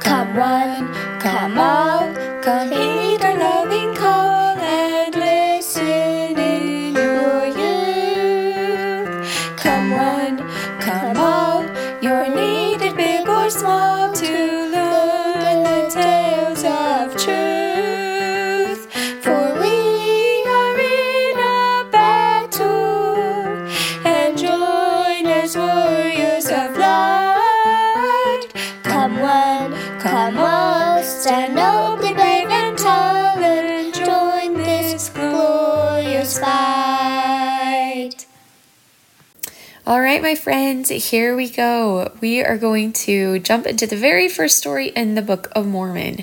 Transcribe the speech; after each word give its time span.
Come 0.00 0.36
one, 0.36 0.94
come 1.20 1.58
all, 1.58 2.14
come 2.42 2.70
heed 2.70 2.87
my 40.28 40.34
friends, 40.34 40.90
here 40.90 41.34
we 41.34 41.48
go. 41.48 42.12
We 42.20 42.44
are 42.44 42.58
going 42.58 42.92
to 43.08 43.38
jump 43.38 43.64
into 43.64 43.86
the 43.86 43.96
very 43.96 44.28
first 44.28 44.58
story 44.58 44.88
in 44.88 45.14
the 45.14 45.22
Book 45.22 45.50
of 45.52 45.66
Mormon. 45.66 46.22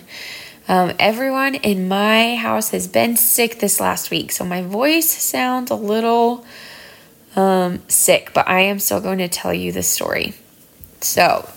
Um, 0.67 0.93
everyone 0.99 1.55
in 1.55 1.87
my 1.87 2.35
house 2.35 2.69
has 2.69 2.87
been 2.87 3.17
sick 3.17 3.57
this 3.57 3.79
last 3.79 4.11
week, 4.11 4.31
so 4.31 4.45
my 4.45 4.61
voice 4.61 5.09
sounds 5.09 5.71
a 5.71 5.75
little 5.75 6.45
um, 7.35 7.81
sick, 7.87 8.29
but 8.35 8.47
I 8.47 8.59
am 8.59 8.77
still 8.77 9.01
going 9.01 9.17
to 9.17 9.27
tell 9.27 9.51
you 9.51 9.71
the 9.71 9.81
story. 9.81 10.35
So, 11.01 11.49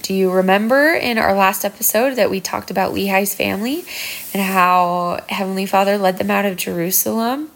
do 0.00 0.14
you 0.14 0.30
remember 0.30 0.94
in 0.94 1.18
our 1.18 1.34
last 1.34 1.66
episode 1.66 2.14
that 2.14 2.30
we 2.30 2.40
talked 2.40 2.70
about 2.70 2.94
Lehi's 2.94 3.34
family 3.34 3.84
and 4.32 4.42
how 4.42 5.22
Heavenly 5.28 5.66
Father 5.66 5.98
led 5.98 6.16
them 6.16 6.30
out 6.30 6.46
of 6.46 6.56
Jerusalem 6.56 7.50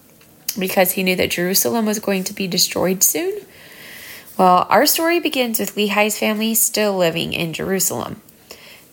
because 0.59 0.93
he 0.93 1.03
knew 1.03 1.17
that 1.17 1.31
Jerusalem 1.31 1.87
was 1.87 1.99
going 1.99 2.25
to 2.25 2.35
be 2.35 2.47
destroyed 2.47 3.03
soon? 3.03 3.41
Well, 4.37 4.67
our 4.69 4.85
story 4.85 5.21
begins 5.21 5.61
with 5.61 5.77
Lehi's 5.77 6.19
family 6.19 6.55
still 6.55 6.97
living 6.97 7.33
in 7.33 7.53
Jerusalem. 7.53 8.21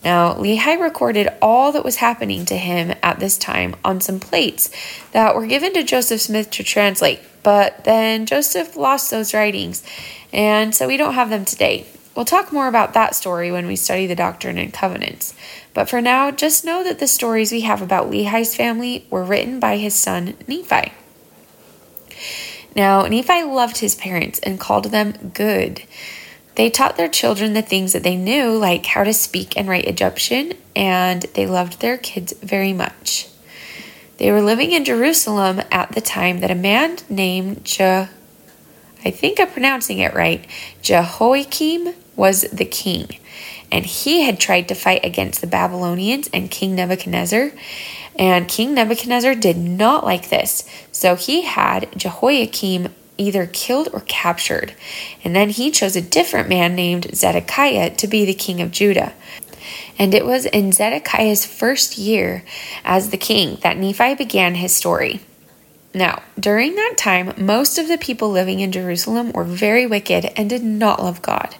Now, 0.04 0.34
Lehi 0.34 0.80
recorded 0.80 1.28
all 1.42 1.72
that 1.72 1.84
was 1.84 1.96
happening 1.96 2.44
to 2.46 2.56
him 2.56 2.94
at 3.02 3.18
this 3.18 3.36
time 3.38 3.74
on 3.84 4.00
some 4.00 4.20
plates 4.20 4.70
that 5.10 5.34
were 5.34 5.46
given 5.46 5.74
to 5.74 5.82
Joseph 5.82 6.20
Smith 6.20 6.50
to 6.52 6.62
translate, 6.62 7.20
but 7.42 7.82
then 7.82 8.24
Joseph 8.24 8.76
lost 8.76 9.10
those 9.10 9.34
writings, 9.34 9.82
and 10.32 10.74
so 10.74 10.86
we 10.86 10.96
don't 10.96 11.14
have 11.14 11.30
them 11.30 11.44
today. 11.44 11.86
We'll 12.14 12.24
talk 12.24 12.52
more 12.52 12.68
about 12.68 12.94
that 12.94 13.16
story 13.16 13.50
when 13.50 13.66
we 13.66 13.74
study 13.74 14.06
the 14.06 14.14
Doctrine 14.14 14.58
and 14.58 14.72
Covenants. 14.72 15.34
But 15.74 15.88
for 15.88 16.00
now, 16.00 16.30
just 16.30 16.64
know 16.64 16.84
that 16.84 17.00
the 17.00 17.08
stories 17.08 17.50
we 17.50 17.62
have 17.62 17.82
about 17.82 18.10
Lehi's 18.10 18.54
family 18.54 19.06
were 19.10 19.24
written 19.24 19.58
by 19.58 19.78
his 19.78 19.94
son 19.94 20.36
Nephi. 20.46 20.92
Now, 22.74 23.06
Nephi 23.06 23.42
loved 23.42 23.78
his 23.78 23.94
parents 23.94 24.38
and 24.40 24.58
called 24.58 24.86
them 24.86 25.32
good. 25.34 25.82
They 26.54 26.68
taught 26.68 26.96
their 26.96 27.08
children 27.08 27.54
the 27.54 27.62
things 27.62 27.92
that 27.92 28.02
they 28.02 28.16
knew, 28.16 28.50
like 28.56 28.84
how 28.86 29.04
to 29.04 29.14
speak 29.14 29.56
and 29.56 29.68
write 29.68 29.86
Egyptian, 29.86 30.52
and 30.76 31.22
they 31.34 31.46
loved 31.46 31.80
their 31.80 31.96
kids 31.96 32.32
very 32.42 32.72
much. 32.72 33.28
They 34.18 34.30
were 34.30 34.42
living 34.42 34.72
in 34.72 34.84
Jerusalem 34.84 35.62
at 35.70 35.92
the 35.92 36.00
time 36.00 36.40
that 36.40 36.50
a 36.50 36.54
man 36.54 36.98
named 37.08 37.64
Je, 37.64 38.06
I 39.04 39.10
think 39.10 39.40
I'm 39.40 39.50
pronouncing 39.50 39.98
it 39.98 40.14
right, 40.14 40.46
Jehoiakim 40.82 41.94
was 42.14 42.42
the 42.52 42.66
king, 42.66 43.18
and 43.70 43.86
he 43.86 44.22
had 44.22 44.38
tried 44.38 44.68
to 44.68 44.74
fight 44.74 45.04
against 45.04 45.40
the 45.40 45.46
Babylonians 45.46 46.28
and 46.32 46.50
King 46.50 46.74
Nebuchadnezzar. 46.74 47.52
And 48.18 48.48
King 48.48 48.74
Nebuchadnezzar 48.74 49.34
did 49.34 49.56
not 49.56 50.04
like 50.04 50.28
this, 50.28 50.68
so 50.90 51.16
he 51.16 51.42
had 51.42 51.88
Jehoiakim 51.96 52.94
either 53.18 53.46
killed 53.46 53.88
or 53.92 54.00
captured. 54.00 54.74
And 55.24 55.34
then 55.34 55.50
he 55.50 55.70
chose 55.70 55.96
a 55.96 56.02
different 56.02 56.48
man 56.48 56.74
named 56.74 57.14
Zedekiah 57.14 57.90
to 57.96 58.06
be 58.06 58.24
the 58.24 58.34
king 58.34 58.60
of 58.60 58.70
Judah. 58.70 59.12
And 59.98 60.14
it 60.14 60.26
was 60.26 60.46
in 60.46 60.72
Zedekiah's 60.72 61.46
first 61.46 61.96
year 61.96 62.44
as 62.84 63.10
the 63.10 63.16
king 63.16 63.58
that 63.62 63.76
Nephi 63.76 64.14
began 64.14 64.56
his 64.56 64.74
story. 64.74 65.20
Now, 65.94 66.22
during 66.40 66.74
that 66.74 66.94
time, 66.96 67.34
most 67.36 67.78
of 67.78 67.86
the 67.86 67.98
people 67.98 68.30
living 68.30 68.60
in 68.60 68.72
Jerusalem 68.72 69.30
were 69.32 69.44
very 69.44 69.86
wicked 69.86 70.32
and 70.36 70.48
did 70.48 70.64
not 70.64 71.02
love 71.02 71.20
God. 71.20 71.54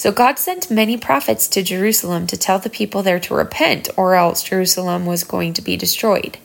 So 0.00 0.10
God 0.12 0.38
sent 0.38 0.70
many 0.70 0.96
prophets 0.96 1.46
to 1.48 1.62
Jerusalem 1.62 2.26
to 2.28 2.36
tell 2.38 2.58
the 2.58 2.70
people 2.70 3.02
there 3.02 3.20
to 3.20 3.34
repent, 3.34 3.90
or 3.98 4.14
else 4.14 4.42
Jerusalem 4.42 5.04
was 5.04 5.24
going 5.24 5.52
to 5.52 5.60
be 5.60 5.76
destroyed. 5.76 6.38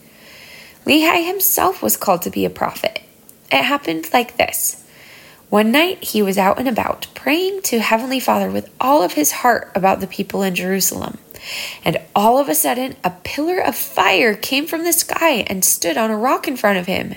Lehi 0.85 1.25
himself 1.25 1.81
was 1.81 1.95
called 1.95 2.21
to 2.23 2.29
be 2.29 2.43
a 2.43 2.49
prophet. 2.49 3.01
It 3.49 3.63
happened 3.63 4.09
like 4.11 4.35
this. 4.35 4.83
One 5.49 5.71
night 5.71 6.03
he 6.03 6.21
was 6.21 6.37
out 6.37 6.59
and 6.59 6.67
about, 6.67 7.07
praying 7.15 7.61
to 7.61 7.79
Heavenly 7.79 8.19
Father 8.19 8.51
with 8.51 8.69
all 8.81 9.01
of 9.01 9.13
his 9.13 9.31
heart 9.31 9.71
about 9.73 10.01
the 10.01 10.07
people 10.07 10.43
in 10.43 10.53
Jerusalem. 10.53 11.17
And 11.85 12.01
all 12.13 12.39
of 12.39 12.49
a 12.49 12.55
sudden, 12.55 12.97
a 13.05 13.11
pillar 13.23 13.61
of 13.61 13.73
fire 13.73 14.33
came 14.35 14.67
from 14.67 14.83
the 14.83 14.91
sky 14.91 15.45
and 15.47 15.63
stood 15.63 15.95
on 15.95 16.11
a 16.11 16.17
rock 16.17 16.49
in 16.49 16.57
front 16.57 16.77
of 16.77 16.87
him. 16.87 17.15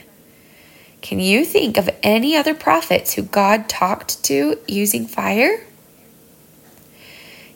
Can 1.02 1.18
you 1.18 1.44
think 1.44 1.76
of 1.76 1.90
any 2.04 2.36
other 2.36 2.54
prophets 2.54 3.14
who 3.14 3.22
God 3.22 3.68
talked 3.68 4.22
to 4.26 4.60
using 4.68 5.04
fire? 5.08 5.64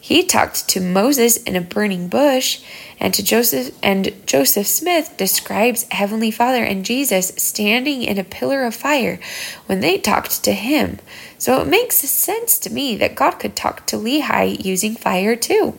He 0.02 0.24
talked 0.24 0.68
to 0.70 0.80
Moses 0.80 1.36
in 1.36 1.54
a 1.54 1.60
burning 1.60 2.08
bush, 2.08 2.60
and 2.98 3.14
to 3.14 3.22
Joseph 3.22 3.72
and 3.84 4.12
Joseph 4.26 4.66
Smith 4.66 5.16
describes 5.16 5.86
Heavenly 5.92 6.32
Father 6.32 6.64
and 6.64 6.84
Jesus 6.84 7.28
standing 7.36 8.02
in 8.02 8.18
a 8.18 8.24
pillar 8.24 8.64
of 8.64 8.74
fire 8.74 9.20
when 9.66 9.78
they 9.78 9.98
talked 9.98 10.42
to 10.42 10.54
him. 10.54 10.98
So 11.38 11.62
it 11.62 11.68
makes 11.68 11.98
sense 11.98 12.58
to 12.58 12.70
me 12.70 12.96
that 12.96 13.14
God 13.14 13.38
could 13.38 13.54
talk 13.54 13.86
to 13.86 13.96
Lehi 13.96 14.64
using 14.64 14.96
fire 14.96 15.36
too. 15.36 15.78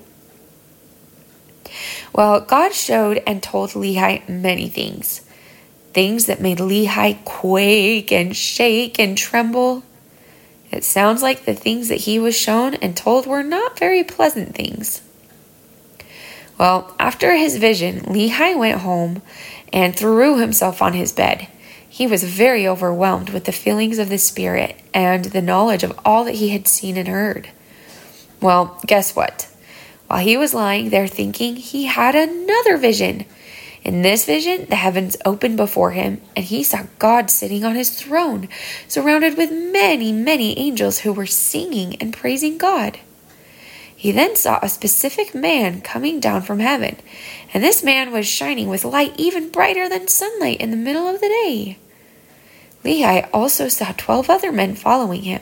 Well, 2.13 2.39
God 2.39 2.73
showed 2.73 3.21
and 3.27 3.43
told 3.43 3.71
Lehi 3.71 4.29
many 4.29 4.69
things. 4.69 5.19
Things 5.91 6.27
that 6.27 6.39
made 6.39 6.59
Lehi 6.59 7.25
quake 7.25 8.13
and 8.13 8.33
shake 8.33 8.99
and 8.99 9.17
tremble. 9.17 9.83
It 10.73 10.83
sounds 10.83 11.21
like 11.21 11.45
the 11.45 11.53
things 11.53 11.87
that 11.89 12.01
he 12.01 12.17
was 12.17 12.35
shown 12.35 12.73
and 12.75 12.97
told 12.97 13.27
were 13.27 13.43
not 13.43 13.77
very 13.77 14.03
pleasant 14.03 14.55
things. 14.55 15.03
Well, 16.57 16.95
after 16.97 17.35
his 17.35 17.57
vision, 17.57 18.01
Lehi 18.01 18.57
went 18.57 18.81
home 18.81 19.21
and 19.71 19.95
threw 19.95 20.39
himself 20.39 20.81
on 20.81 20.93
his 20.93 21.11
bed. 21.11 21.47
He 21.87 22.07
was 22.07 22.23
very 22.23 22.67
overwhelmed 22.67 23.29
with 23.29 23.45
the 23.45 23.51
feelings 23.51 23.99
of 23.99 24.09
the 24.09 24.17
Spirit 24.17 24.75
and 24.95 25.25
the 25.25 25.43
knowledge 25.43 25.83
of 25.83 25.99
all 26.03 26.23
that 26.23 26.35
he 26.35 26.49
had 26.49 26.67
seen 26.67 26.97
and 26.97 27.07
heard. 27.07 27.49
Well, 28.41 28.81
guess 28.87 29.15
what? 29.15 29.47
While 30.07 30.21
he 30.21 30.37
was 30.37 30.55
lying 30.55 30.89
there 30.89 31.07
thinking, 31.07 31.55
he 31.55 31.85
had 31.85 32.15
another 32.15 32.77
vision. 32.77 33.25
In 33.83 34.01
this 34.01 34.25
vision, 34.25 34.67
the 34.69 34.77
heavens 34.77 35.17
opened 35.25 35.57
before 35.57 35.91
him, 35.91 36.21
and 36.35 36.45
he 36.45 36.63
saw 36.63 36.83
God 36.99 37.29
sitting 37.29 37.65
on 37.65 37.75
his 37.75 37.89
throne, 37.89 38.47
surrounded 38.87 39.37
with 39.37 39.51
many, 39.51 40.13
many 40.13 40.57
angels 40.57 40.99
who 40.99 41.11
were 41.11 41.25
singing 41.25 41.97
and 41.97 42.13
praising 42.13 42.57
God. 42.57 42.99
He 43.93 44.11
then 44.11 44.35
saw 44.35 44.59
a 44.61 44.69
specific 44.69 45.35
man 45.35 45.81
coming 45.81 46.19
down 46.19 46.43
from 46.43 46.59
heaven, 46.59 46.97
and 47.53 47.61
this 47.61 47.83
man 47.83 48.11
was 48.11 48.25
shining 48.25 48.69
with 48.69 48.85
light 48.85 49.13
even 49.17 49.49
brighter 49.49 49.89
than 49.89 50.07
sunlight 50.07 50.61
in 50.61 50.71
the 50.71 50.77
middle 50.77 51.07
of 51.07 51.19
the 51.19 51.27
day. 51.27 51.77
Lehi 52.83 53.27
also 53.33 53.67
saw 53.67 53.93
twelve 53.97 54.29
other 54.29 54.51
men 54.51 54.75
following 54.75 55.23
him, 55.23 55.41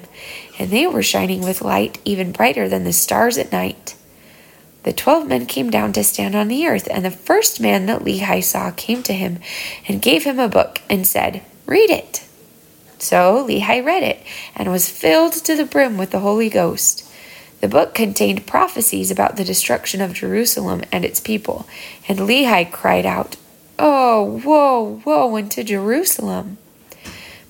and 0.59 0.69
they 0.69 0.85
were 0.85 1.01
shining 1.01 1.41
with 1.41 1.61
light 1.61 1.99
even 2.05 2.31
brighter 2.31 2.69
than 2.69 2.83
the 2.83 2.93
stars 2.93 3.37
at 3.37 3.51
night. 3.51 3.95
The 4.83 4.93
twelve 4.93 5.27
men 5.27 5.45
came 5.45 5.69
down 5.69 5.93
to 5.93 6.03
stand 6.03 6.35
on 6.35 6.47
the 6.47 6.65
earth, 6.67 6.87
and 6.89 7.05
the 7.05 7.11
first 7.11 7.59
man 7.59 7.85
that 7.85 8.01
Lehi 8.01 8.43
saw 8.43 8.71
came 8.71 9.03
to 9.03 9.13
him 9.13 9.39
and 9.87 10.01
gave 10.01 10.23
him 10.23 10.39
a 10.39 10.49
book 10.49 10.81
and 10.89 11.05
said, 11.05 11.43
Read 11.67 11.89
it. 11.89 12.25
So 12.97 13.45
Lehi 13.47 13.83
read 13.83 14.03
it 14.03 14.23
and 14.55 14.71
was 14.71 14.89
filled 14.89 15.33
to 15.33 15.55
the 15.55 15.65
brim 15.65 15.97
with 15.97 16.11
the 16.11 16.19
Holy 16.19 16.49
Ghost. 16.49 17.07
The 17.59 17.67
book 17.67 17.93
contained 17.93 18.47
prophecies 18.47 19.11
about 19.11 19.37
the 19.37 19.43
destruction 19.43 20.01
of 20.01 20.13
Jerusalem 20.13 20.81
and 20.91 21.05
its 21.05 21.19
people, 21.19 21.67
and 22.07 22.17
Lehi 22.17 22.71
cried 22.71 23.05
out, 23.05 23.37
Oh, 23.77 24.41
woe, 24.43 25.01
woe 25.05 25.37
unto 25.37 25.63
Jerusalem! 25.63 26.57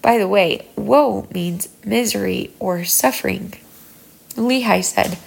By 0.02 0.18
the 0.18 0.28
way, 0.28 0.68
woe 0.76 1.28
means 1.34 1.70
misery 1.86 2.52
or 2.60 2.84
suffering. 2.84 3.54
Lehi 4.36 4.84
said, 4.84 5.18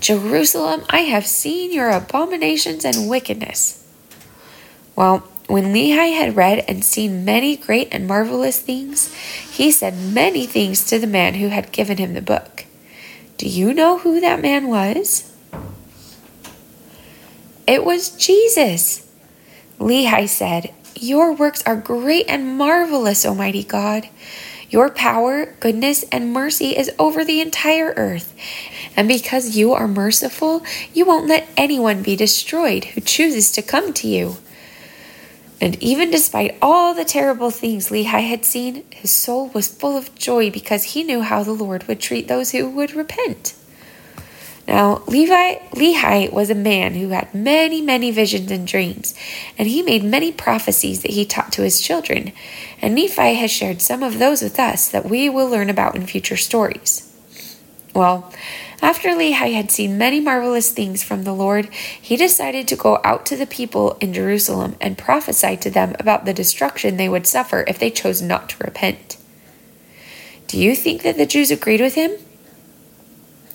Jerusalem, 0.00 0.84
I 0.90 1.00
have 1.00 1.26
seen 1.26 1.72
your 1.72 1.90
abominations 1.90 2.84
and 2.84 3.08
wickedness. 3.08 3.82
Well, 4.94 5.18
when 5.46 5.72
Lehi 5.72 6.16
had 6.16 6.36
read 6.36 6.64
and 6.68 6.84
seen 6.84 7.24
many 7.24 7.56
great 7.56 7.88
and 7.92 8.06
marvelous 8.06 8.60
things, 8.60 9.14
he 9.14 9.70
said 9.70 9.94
many 9.94 10.46
things 10.46 10.84
to 10.86 10.98
the 10.98 11.06
man 11.06 11.34
who 11.34 11.48
had 11.48 11.72
given 11.72 11.98
him 11.98 12.14
the 12.14 12.22
book. 12.22 12.66
Do 13.36 13.48
you 13.48 13.72
know 13.72 13.98
who 13.98 14.20
that 14.20 14.40
man 14.40 14.68
was? 14.68 15.32
It 17.66 17.84
was 17.84 18.10
Jesus. 18.10 19.06
Lehi 19.78 20.28
said, 20.28 20.72
Your 20.94 21.32
works 21.32 21.62
are 21.64 21.76
great 21.76 22.26
and 22.28 22.56
marvelous, 22.56 23.26
Almighty 23.26 23.62
God. 23.62 24.08
Your 24.76 24.90
power, 24.90 25.54
goodness, 25.58 26.04
and 26.12 26.34
mercy 26.34 26.76
is 26.76 26.92
over 26.98 27.24
the 27.24 27.40
entire 27.40 27.94
earth. 27.96 28.36
And 28.94 29.08
because 29.08 29.56
you 29.56 29.72
are 29.72 29.88
merciful, 29.88 30.62
you 30.92 31.06
won't 31.06 31.26
let 31.26 31.48
anyone 31.56 32.02
be 32.02 32.14
destroyed 32.14 32.84
who 32.84 33.00
chooses 33.00 33.50
to 33.52 33.62
come 33.62 33.94
to 33.94 34.06
you. 34.06 34.36
And 35.62 35.82
even 35.82 36.10
despite 36.10 36.58
all 36.60 36.92
the 36.92 37.06
terrible 37.06 37.50
things 37.50 37.88
Lehi 37.88 38.04
had 38.04 38.44
seen, 38.44 38.84
his 38.90 39.10
soul 39.10 39.48
was 39.48 39.66
full 39.66 39.96
of 39.96 40.14
joy 40.14 40.50
because 40.50 40.92
he 40.92 41.02
knew 41.02 41.22
how 41.22 41.42
the 41.42 41.52
Lord 41.52 41.88
would 41.88 41.98
treat 41.98 42.28
those 42.28 42.50
who 42.52 42.68
would 42.68 42.92
repent. 42.92 43.54
Now, 44.68 45.02
Levi, 45.06 45.54
Lehi 45.74 46.32
was 46.32 46.50
a 46.50 46.54
man 46.54 46.94
who 46.94 47.10
had 47.10 47.32
many, 47.32 47.80
many 47.80 48.10
visions 48.10 48.50
and 48.50 48.66
dreams, 48.66 49.14
and 49.56 49.68
he 49.68 49.80
made 49.80 50.02
many 50.02 50.32
prophecies 50.32 51.02
that 51.02 51.12
he 51.12 51.24
taught 51.24 51.52
to 51.52 51.62
his 51.62 51.80
children. 51.80 52.32
And 52.82 52.94
Nephi 52.94 53.34
has 53.34 53.50
shared 53.50 53.80
some 53.80 54.02
of 54.02 54.18
those 54.18 54.42
with 54.42 54.58
us 54.58 54.88
that 54.88 55.08
we 55.08 55.28
will 55.28 55.48
learn 55.48 55.70
about 55.70 55.94
in 55.94 56.06
future 56.06 56.36
stories. 56.36 57.12
Well, 57.94 58.32
after 58.82 59.10
Lehi 59.10 59.54
had 59.54 59.70
seen 59.70 59.96
many 59.96 60.20
marvelous 60.20 60.70
things 60.70 61.02
from 61.02 61.22
the 61.22 61.32
Lord, 61.32 61.66
he 61.72 62.16
decided 62.16 62.68
to 62.68 62.76
go 62.76 63.00
out 63.04 63.24
to 63.26 63.36
the 63.36 63.46
people 63.46 63.96
in 64.00 64.12
Jerusalem 64.12 64.76
and 64.80 64.98
prophesy 64.98 65.56
to 65.58 65.70
them 65.70 65.94
about 65.98 66.24
the 66.24 66.34
destruction 66.34 66.96
they 66.96 67.08
would 67.08 67.26
suffer 67.26 67.64
if 67.68 67.78
they 67.78 67.90
chose 67.90 68.20
not 68.20 68.50
to 68.50 68.64
repent. 68.64 69.16
Do 70.48 70.58
you 70.58 70.76
think 70.76 71.02
that 71.02 71.16
the 71.16 71.24
Jews 71.24 71.50
agreed 71.50 71.80
with 71.80 71.94
him? 71.94 72.12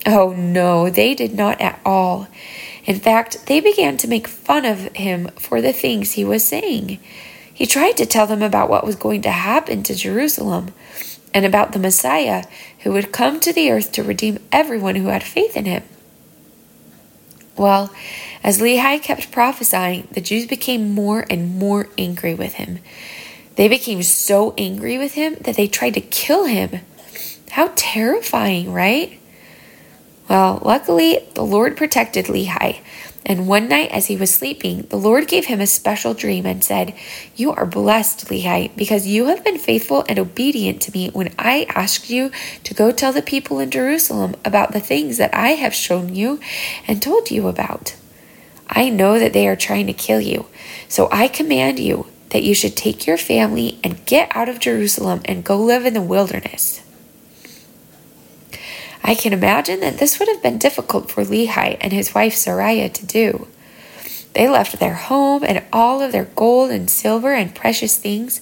Oh 0.04 0.32
no, 0.32 0.90
they 0.90 1.14
did 1.14 1.34
not 1.34 1.60
at 1.60 1.80
all. 1.84 2.28
In 2.84 2.98
fact, 2.98 3.46
they 3.46 3.60
began 3.60 3.96
to 3.98 4.08
make 4.08 4.26
fun 4.26 4.64
of 4.64 4.92
him 4.96 5.28
for 5.38 5.60
the 5.60 5.72
things 5.72 6.12
he 6.12 6.24
was 6.24 6.44
saying. 6.44 6.98
He 7.54 7.66
tried 7.66 7.96
to 7.98 8.06
tell 8.06 8.26
them 8.26 8.42
about 8.42 8.68
what 8.68 8.84
was 8.84 8.96
going 8.96 9.22
to 9.22 9.30
happen 9.30 9.82
to 9.84 9.94
Jerusalem 9.94 10.72
and 11.32 11.44
about 11.44 11.72
the 11.72 11.78
Messiah 11.78 12.44
who 12.80 12.92
would 12.92 13.12
come 13.12 13.38
to 13.40 13.52
the 13.52 13.70
earth 13.70 13.92
to 13.92 14.02
redeem 14.02 14.40
everyone 14.50 14.96
who 14.96 15.08
had 15.08 15.22
faith 15.22 15.56
in 15.56 15.66
him. 15.66 15.84
Well, 17.56 17.94
as 18.42 18.60
Lehi 18.60 19.00
kept 19.00 19.30
prophesying, 19.30 20.08
the 20.10 20.20
Jews 20.20 20.46
became 20.46 20.94
more 20.94 21.24
and 21.30 21.58
more 21.58 21.88
angry 21.96 22.34
with 22.34 22.54
him. 22.54 22.80
They 23.56 23.68
became 23.68 24.02
so 24.02 24.54
angry 24.58 24.98
with 24.98 25.12
him 25.14 25.36
that 25.42 25.56
they 25.56 25.68
tried 25.68 25.94
to 25.94 26.00
kill 26.00 26.46
him. 26.46 26.80
How 27.50 27.70
terrifying, 27.76 28.72
right? 28.72 29.20
Well, 30.32 30.62
luckily, 30.64 31.18
the 31.34 31.44
Lord 31.44 31.76
protected 31.76 32.24
Lehi. 32.24 32.78
And 33.26 33.46
one 33.46 33.68
night, 33.68 33.90
as 33.90 34.06
he 34.06 34.16
was 34.16 34.32
sleeping, 34.32 34.86
the 34.88 34.96
Lord 34.96 35.28
gave 35.28 35.44
him 35.44 35.60
a 35.60 35.66
special 35.66 36.14
dream 36.14 36.46
and 36.46 36.64
said, 36.64 36.94
You 37.36 37.52
are 37.52 37.66
blessed, 37.66 38.28
Lehi, 38.28 38.74
because 38.74 39.06
you 39.06 39.26
have 39.26 39.44
been 39.44 39.58
faithful 39.58 40.06
and 40.08 40.18
obedient 40.18 40.80
to 40.82 40.92
me 40.92 41.10
when 41.10 41.34
I 41.38 41.66
asked 41.68 42.08
you 42.08 42.30
to 42.64 42.72
go 42.72 42.90
tell 42.90 43.12
the 43.12 43.20
people 43.20 43.58
in 43.58 43.70
Jerusalem 43.70 44.34
about 44.42 44.72
the 44.72 44.80
things 44.80 45.18
that 45.18 45.34
I 45.34 45.50
have 45.50 45.74
shown 45.74 46.14
you 46.14 46.40
and 46.88 47.02
told 47.02 47.30
you 47.30 47.46
about. 47.46 47.94
I 48.70 48.88
know 48.88 49.18
that 49.18 49.34
they 49.34 49.46
are 49.46 49.54
trying 49.54 49.86
to 49.88 49.92
kill 49.92 50.22
you, 50.22 50.46
so 50.88 51.10
I 51.12 51.28
command 51.28 51.78
you 51.78 52.06
that 52.30 52.42
you 52.42 52.54
should 52.54 52.74
take 52.74 53.06
your 53.06 53.18
family 53.18 53.78
and 53.84 54.06
get 54.06 54.34
out 54.34 54.48
of 54.48 54.60
Jerusalem 54.60 55.20
and 55.26 55.44
go 55.44 55.58
live 55.58 55.84
in 55.84 55.92
the 55.92 56.00
wilderness. 56.00 56.81
I 59.04 59.14
can 59.14 59.32
imagine 59.32 59.80
that 59.80 59.98
this 59.98 60.18
would 60.18 60.28
have 60.28 60.42
been 60.42 60.58
difficult 60.58 61.10
for 61.10 61.24
Lehi 61.24 61.76
and 61.80 61.92
his 61.92 62.14
wife 62.14 62.34
Sariah 62.34 62.92
to 62.92 63.06
do. 63.06 63.48
They 64.34 64.48
left 64.48 64.78
their 64.78 64.94
home 64.94 65.44
and 65.44 65.62
all 65.72 66.00
of 66.00 66.12
their 66.12 66.24
gold 66.24 66.70
and 66.70 66.88
silver 66.88 67.34
and 67.34 67.54
precious 67.54 67.96
things, 67.96 68.40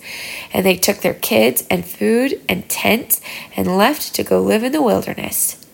and 0.53 0.65
they 0.65 0.77
took 0.77 0.99
their 0.99 1.15
kids 1.15 1.65
and 1.69 1.85
food 1.85 2.41
and 2.49 2.69
tents 2.69 3.21
and 3.57 3.77
left 3.77 4.15
to 4.15 4.23
go 4.23 4.41
live 4.41 4.63
in 4.63 4.73
the 4.73 4.83
wilderness. 4.83 5.67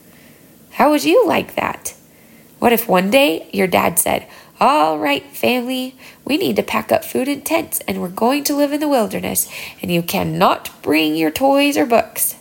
How 0.73 0.91
would 0.91 1.05
you 1.05 1.27
like 1.27 1.55
that? 1.57 1.95
What 2.59 2.73
if 2.73 2.89
one 2.89 3.11
day 3.11 3.49
your 3.53 3.67
dad 3.67 3.99
said, 3.99 4.27
All 4.59 4.99
right, 4.99 5.25
family, 5.37 5.97
we 6.25 6.39
need 6.39 6.57
to 6.57 6.63
pack 6.63 6.91
up 6.91 7.05
food 7.05 7.29
and 7.29 7.45
tents, 7.45 7.81
and 7.81 8.01
we're 8.01 8.09
going 8.09 8.45
to 8.45 8.57
live 8.57 8.73
in 8.73 8.81
the 8.81 8.89
wilderness, 8.89 9.51
and 9.83 9.91
you 9.91 10.03
cannot 10.03 10.71
bring 10.83 11.15
your 11.15 11.31
toys 11.31 11.77
or 11.77 11.85
books? 11.85 12.37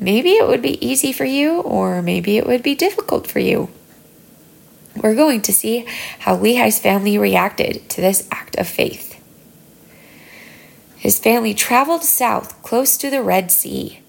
Maybe 0.00 0.30
it 0.30 0.48
would 0.48 0.62
be 0.62 0.84
easy 0.84 1.12
for 1.12 1.26
you, 1.26 1.60
or 1.60 2.00
maybe 2.00 2.38
it 2.38 2.46
would 2.46 2.62
be 2.62 2.74
difficult 2.74 3.26
for 3.26 3.38
you. 3.38 3.68
We're 4.96 5.14
going 5.14 5.42
to 5.42 5.52
see 5.52 5.86
how 6.20 6.36
Lehi's 6.36 6.78
family 6.78 7.18
reacted 7.18 7.88
to 7.90 8.00
this 8.00 8.26
act 8.32 8.56
of 8.56 8.66
faith. 8.66 9.22
His 10.96 11.18
family 11.18 11.52
traveled 11.52 12.02
south 12.02 12.62
close 12.62 12.96
to 12.96 13.10
the 13.10 13.22
Red 13.22 13.52
Sea. 13.52 14.00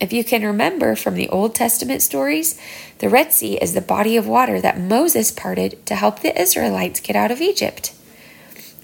If 0.00 0.12
you 0.12 0.22
can 0.22 0.44
remember 0.44 0.94
from 0.94 1.14
the 1.14 1.28
Old 1.28 1.54
Testament 1.54 2.00
stories, 2.00 2.60
the 2.98 3.08
Red 3.08 3.32
Sea 3.32 3.56
is 3.56 3.74
the 3.74 3.80
body 3.80 4.16
of 4.16 4.28
water 4.28 4.60
that 4.60 4.80
Moses 4.80 5.32
parted 5.32 5.84
to 5.86 5.96
help 5.96 6.20
the 6.20 6.40
Israelites 6.40 7.00
get 7.00 7.16
out 7.16 7.32
of 7.32 7.40
Egypt. 7.40 7.92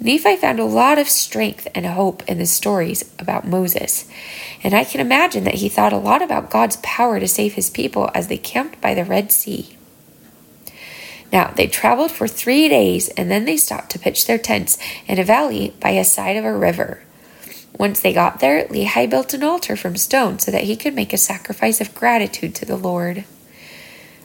Nephi 0.01 0.37
found 0.37 0.59
a 0.59 0.65
lot 0.65 0.99
of 0.99 1.09
strength 1.09 1.69
and 1.75 1.87
hope 1.87 2.23
in 2.29 2.39
the 2.39 2.47
stories 2.47 3.11
about 3.19 3.47
Moses, 3.47 4.09
and 4.63 4.75
I 4.75 4.85
can 4.85 5.01
imagine 5.01 5.45
that 5.45 5.55
he 5.55 5.69
thought 5.69 5.93
a 5.93 5.99
lot 5.99 6.21
about 6.21 6.51
God's 6.51 6.79
power 6.83 7.21
to 7.21 7.29
save 7.29 7.55
his 7.55 7.71
people 7.71 8.11
as 8.15 8.29
they 8.29 8.37
camped 8.37 8.81
by 8.81 8.95
the 8.95 9.05
Red 9.05 9.33
Sea. 9.33 9.77
Now, 11.33 11.53
they 11.57 11.67
traveled 11.67 12.13
for 12.13 12.29
three 12.29 12.69
days 12.69 13.09
and 13.09 13.29
then 13.29 13.45
they 13.45 13.57
stopped 13.57 13.91
to 13.91 13.99
pitch 13.99 14.27
their 14.27 14.39
tents 14.39 14.79
in 15.07 15.19
a 15.19 15.25
valley 15.25 15.75
by 15.81 15.91
a 15.91 16.05
side 16.05 16.37
of 16.37 16.45
a 16.45 16.57
river. 16.57 17.03
Once 17.77 18.01
they 18.01 18.13
got 18.13 18.39
there, 18.39 18.65
Lehi 18.69 19.11
built 19.11 19.35
an 19.35 19.43
altar 19.43 19.75
from 19.75 19.97
stone 19.97 20.39
so 20.39 20.53
that 20.53 20.63
he 20.63 20.77
could 20.77 20.95
make 20.95 21.13
a 21.13 21.19
sacrifice 21.19 21.81
of 21.81 21.95
gratitude 21.95 22.55
to 22.55 22.65
the 22.65 22.77
Lord. 22.77 23.25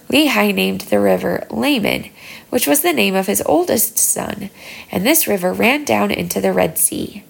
Lehi 0.09 0.53
named 0.53 0.81
the 0.81 0.99
river 0.99 1.45
Laman, 1.51 2.09
which 2.49 2.65
was 2.65 2.81
the 2.81 2.93
name 2.93 3.15
of 3.15 3.27
his 3.27 3.43
oldest 3.45 3.97
son, 3.97 4.49
and 4.91 5.05
this 5.05 5.27
river 5.27 5.53
ran 5.53 5.85
down 5.85 6.09
into 6.09 6.41
the 6.41 6.51
Red 6.51 6.77
Sea. 6.77 7.23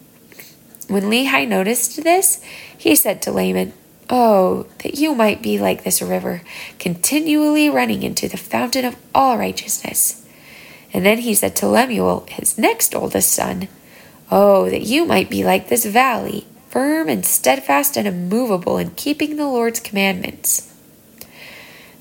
When 0.88 1.04
Lehi 1.04 1.48
noticed 1.48 2.04
this, 2.04 2.42
he 2.78 2.96
said 2.96 3.22
to 3.22 3.32
Laman, 3.32 3.74
Oh, 4.10 4.66
that 4.80 4.96
you 4.96 5.14
might 5.14 5.42
be 5.42 5.60
like 5.60 5.84
this 5.84 6.02
river, 6.02 6.42
continually 6.80 7.70
running 7.70 8.02
into 8.02 8.28
the 8.28 8.38
fountain 8.38 8.86
of 8.86 8.96
all 9.14 9.38
righteousness. 9.38 10.26
And 10.92 11.06
then 11.06 11.20
he 11.20 11.36
said 11.36 11.56
to 11.58 11.68
Lemuel, 11.68 12.26
his 12.30 12.58
next 12.58 12.96
oldest 12.96 13.32
son, 13.32 13.68
Oh, 14.32 14.70
that 14.70 14.82
you 14.82 15.06
might 15.06 15.30
be 15.30 15.44
like 15.44 15.68
this 15.68 15.86
valley, 15.86 16.48
firm 16.70 17.10
and 17.10 17.26
steadfast 17.26 17.98
and 17.98 18.08
immovable 18.08 18.78
in 18.78 18.92
keeping 18.92 19.36
the 19.36 19.48
Lord's 19.48 19.80
commandments. 19.80 20.74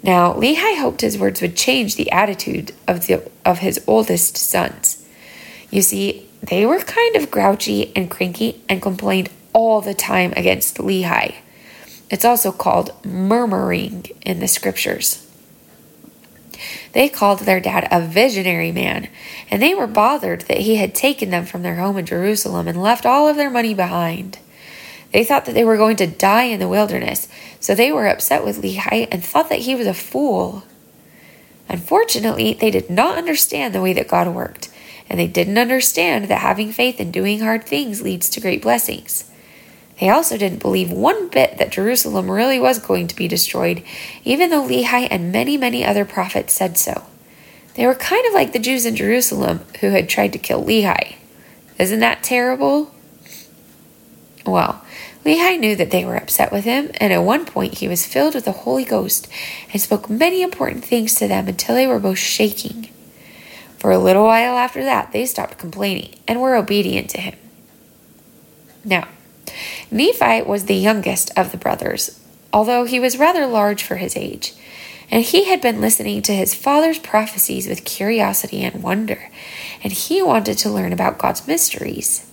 Now, 0.02 0.32
Lehi 0.32 0.78
hoped 0.78 1.00
his 1.00 1.18
words 1.18 1.42
would 1.42 1.56
change 1.56 1.96
the 1.96 2.10
attitude 2.10 2.72
of, 2.86 3.06
the, 3.06 3.28
of 3.44 3.58
his 3.58 3.82
oldest 3.86 4.36
sons. 4.36 5.04
You 5.70 5.82
see, 5.82 6.28
they 6.42 6.64
were 6.64 6.78
kind 6.78 7.16
of 7.16 7.30
grouchy 7.30 7.92
and 7.96 8.10
cranky 8.10 8.62
and 8.68 8.80
complained 8.80 9.30
all 9.52 9.80
the 9.80 9.94
time 9.94 10.32
against 10.36 10.78
Lehi. 10.78 11.36
It's 12.10 12.24
also 12.24 12.52
called 12.52 13.04
murmuring 13.04 14.06
in 14.22 14.40
the 14.40 14.48
scriptures. 14.48 15.24
They 16.92 17.08
called 17.08 17.40
their 17.40 17.60
dad 17.60 17.86
a 17.90 18.00
visionary 18.00 18.72
man, 18.72 19.08
and 19.50 19.60
they 19.60 19.74
were 19.74 19.86
bothered 19.86 20.42
that 20.42 20.58
he 20.58 20.76
had 20.76 20.94
taken 20.94 21.30
them 21.30 21.44
from 21.44 21.62
their 21.62 21.76
home 21.76 21.98
in 21.98 22.06
Jerusalem 22.06 22.66
and 22.66 22.80
left 22.80 23.06
all 23.06 23.28
of 23.28 23.36
their 23.36 23.50
money 23.50 23.74
behind. 23.74 24.38
They 25.12 25.24
thought 25.24 25.46
that 25.46 25.54
they 25.54 25.64
were 25.64 25.76
going 25.76 25.96
to 25.96 26.06
die 26.06 26.44
in 26.44 26.60
the 26.60 26.68
wilderness, 26.68 27.28
so 27.60 27.74
they 27.74 27.92
were 27.92 28.06
upset 28.06 28.44
with 28.44 28.62
Lehi 28.62 29.08
and 29.10 29.24
thought 29.24 29.48
that 29.48 29.60
he 29.60 29.74
was 29.74 29.86
a 29.86 29.94
fool. 29.94 30.64
Unfortunately, 31.68 32.54
they 32.54 32.70
did 32.70 32.90
not 32.90 33.18
understand 33.18 33.74
the 33.74 33.80
way 33.80 33.92
that 33.94 34.08
God 34.08 34.28
worked, 34.28 34.70
and 35.08 35.18
they 35.18 35.26
didn't 35.26 35.58
understand 35.58 36.26
that 36.26 36.40
having 36.40 36.72
faith 36.72 37.00
and 37.00 37.12
doing 37.12 37.40
hard 37.40 37.64
things 37.64 38.02
leads 38.02 38.28
to 38.30 38.40
great 38.40 38.62
blessings. 38.62 39.30
They 40.00 40.10
also 40.10 40.38
didn't 40.38 40.62
believe 40.62 40.90
one 40.92 41.28
bit 41.28 41.58
that 41.58 41.72
Jerusalem 41.72 42.30
really 42.30 42.60
was 42.60 42.78
going 42.78 43.08
to 43.08 43.16
be 43.16 43.26
destroyed, 43.26 43.82
even 44.24 44.50
though 44.50 44.66
Lehi 44.66 45.08
and 45.10 45.32
many, 45.32 45.56
many 45.56 45.84
other 45.84 46.04
prophets 46.04 46.52
said 46.52 46.78
so. 46.78 47.04
They 47.74 47.86
were 47.86 47.94
kind 47.94 48.26
of 48.26 48.34
like 48.34 48.52
the 48.52 48.58
Jews 48.58 48.86
in 48.86 48.96
Jerusalem 48.96 49.60
who 49.80 49.90
had 49.90 50.08
tried 50.08 50.32
to 50.34 50.38
kill 50.38 50.64
Lehi. 50.64 51.16
Isn't 51.78 52.00
that 52.00 52.22
terrible? 52.22 52.92
Well, 54.46 54.84
Lehi 55.28 55.60
knew 55.60 55.76
that 55.76 55.90
they 55.90 56.06
were 56.06 56.16
upset 56.16 56.50
with 56.50 56.64
him, 56.64 56.90
and 56.94 57.12
at 57.12 57.18
one 57.18 57.44
point 57.44 57.78
he 57.78 57.88
was 57.88 58.06
filled 58.06 58.34
with 58.34 58.46
the 58.46 58.52
Holy 58.52 58.84
Ghost 58.84 59.28
and 59.70 59.82
spoke 59.82 60.08
many 60.08 60.40
important 60.40 60.82
things 60.82 61.14
to 61.16 61.28
them 61.28 61.46
until 61.48 61.74
they 61.74 61.86
were 61.86 61.98
both 61.98 62.16
shaking. 62.16 62.88
For 63.76 63.90
a 63.90 63.98
little 63.98 64.24
while 64.24 64.56
after 64.56 64.82
that, 64.84 65.12
they 65.12 65.26
stopped 65.26 65.58
complaining 65.58 66.14
and 66.26 66.40
were 66.40 66.56
obedient 66.56 67.10
to 67.10 67.20
him. 67.20 67.34
Now, 68.86 69.06
Nephi 69.90 70.40
was 70.48 70.64
the 70.64 70.74
youngest 70.74 71.30
of 71.36 71.52
the 71.52 71.58
brothers, 71.58 72.18
although 72.50 72.84
he 72.84 72.98
was 72.98 73.18
rather 73.18 73.46
large 73.46 73.82
for 73.82 73.96
his 73.96 74.16
age. 74.16 74.54
And 75.10 75.22
he 75.22 75.44
had 75.44 75.60
been 75.60 75.82
listening 75.82 76.22
to 76.22 76.34
his 76.34 76.54
father's 76.54 76.98
prophecies 76.98 77.68
with 77.68 77.84
curiosity 77.84 78.62
and 78.62 78.82
wonder, 78.82 79.30
and 79.84 79.92
he 79.92 80.22
wanted 80.22 80.56
to 80.58 80.70
learn 80.70 80.94
about 80.94 81.18
God's 81.18 81.46
mysteries. 81.46 82.27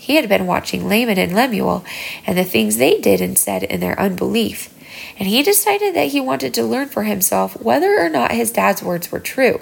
He 0.00 0.16
had 0.16 0.30
been 0.30 0.46
watching 0.46 0.88
Laman 0.88 1.18
and 1.18 1.34
Lemuel 1.34 1.84
and 2.26 2.38
the 2.38 2.42
things 2.42 2.78
they 2.78 2.98
did 2.98 3.20
and 3.20 3.38
said 3.38 3.62
in 3.62 3.80
their 3.80 4.00
unbelief, 4.00 4.72
and 5.18 5.28
he 5.28 5.42
decided 5.42 5.94
that 5.94 6.08
he 6.08 6.22
wanted 6.22 6.54
to 6.54 6.64
learn 6.64 6.88
for 6.88 7.02
himself 7.02 7.60
whether 7.60 8.00
or 8.00 8.08
not 8.08 8.32
his 8.32 8.50
dad's 8.50 8.82
words 8.82 9.12
were 9.12 9.20
true. 9.20 9.60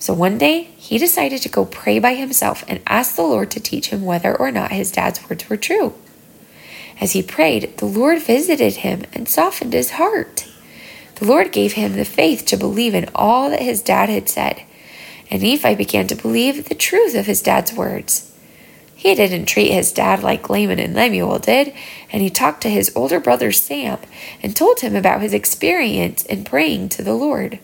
So 0.00 0.12
one 0.12 0.36
day, 0.36 0.62
he 0.76 0.98
decided 0.98 1.42
to 1.42 1.48
go 1.48 1.64
pray 1.64 2.00
by 2.00 2.16
himself 2.16 2.64
and 2.66 2.80
ask 2.88 3.14
the 3.14 3.22
Lord 3.22 3.52
to 3.52 3.60
teach 3.60 3.90
him 3.90 4.04
whether 4.04 4.36
or 4.36 4.50
not 4.50 4.72
his 4.72 4.90
dad's 4.90 5.28
words 5.28 5.48
were 5.48 5.56
true. 5.56 5.94
As 7.00 7.12
he 7.12 7.22
prayed, 7.22 7.78
the 7.78 7.86
Lord 7.86 8.20
visited 8.20 8.78
him 8.78 9.04
and 9.12 9.28
softened 9.28 9.74
his 9.74 9.92
heart. 9.92 10.48
The 11.14 11.24
Lord 11.24 11.52
gave 11.52 11.74
him 11.74 11.92
the 11.92 12.04
faith 12.04 12.46
to 12.46 12.56
believe 12.56 12.96
in 12.96 13.08
all 13.14 13.50
that 13.50 13.62
his 13.62 13.80
dad 13.80 14.08
had 14.08 14.28
said, 14.28 14.64
and 15.30 15.40
Nephi 15.40 15.76
began 15.76 16.08
to 16.08 16.16
believe 16.16 16.68
the 16.68 16.74
truth 16.74 17.14
of 17.14 17.26
his 17.26 17.42
dad's 17.42 17.72
words. 17.72 18.32
He 18.96 19.14
didn't 19.14 19.44
treat 19.44 19.70
his 19.70 19.92
dad 19.92 20.22
like 20.22 20.48
Laman 20.48 20.78
and 20.78 20.94
Lemuel 20.94 21.38
did, 21.38 21.74
and 22.10 22.22
he 22.22 22.30
talked 22.30 22.62
to 22.62 22.70
his 22.70 22.90
older 22.96 23.20
brother 23.20 23.52
Sam 23.52 23.98
and 24.42 24.56
told 24.56 24.80
him 24.80 24.96
about 24.96 25.20
his 25.20 25.34
experience 25.34 26.24
in 26.24 26.44
praying 26.44 26.88
to 26.88 27.02
the 27.02 27.12
Lord. 27.12 27.58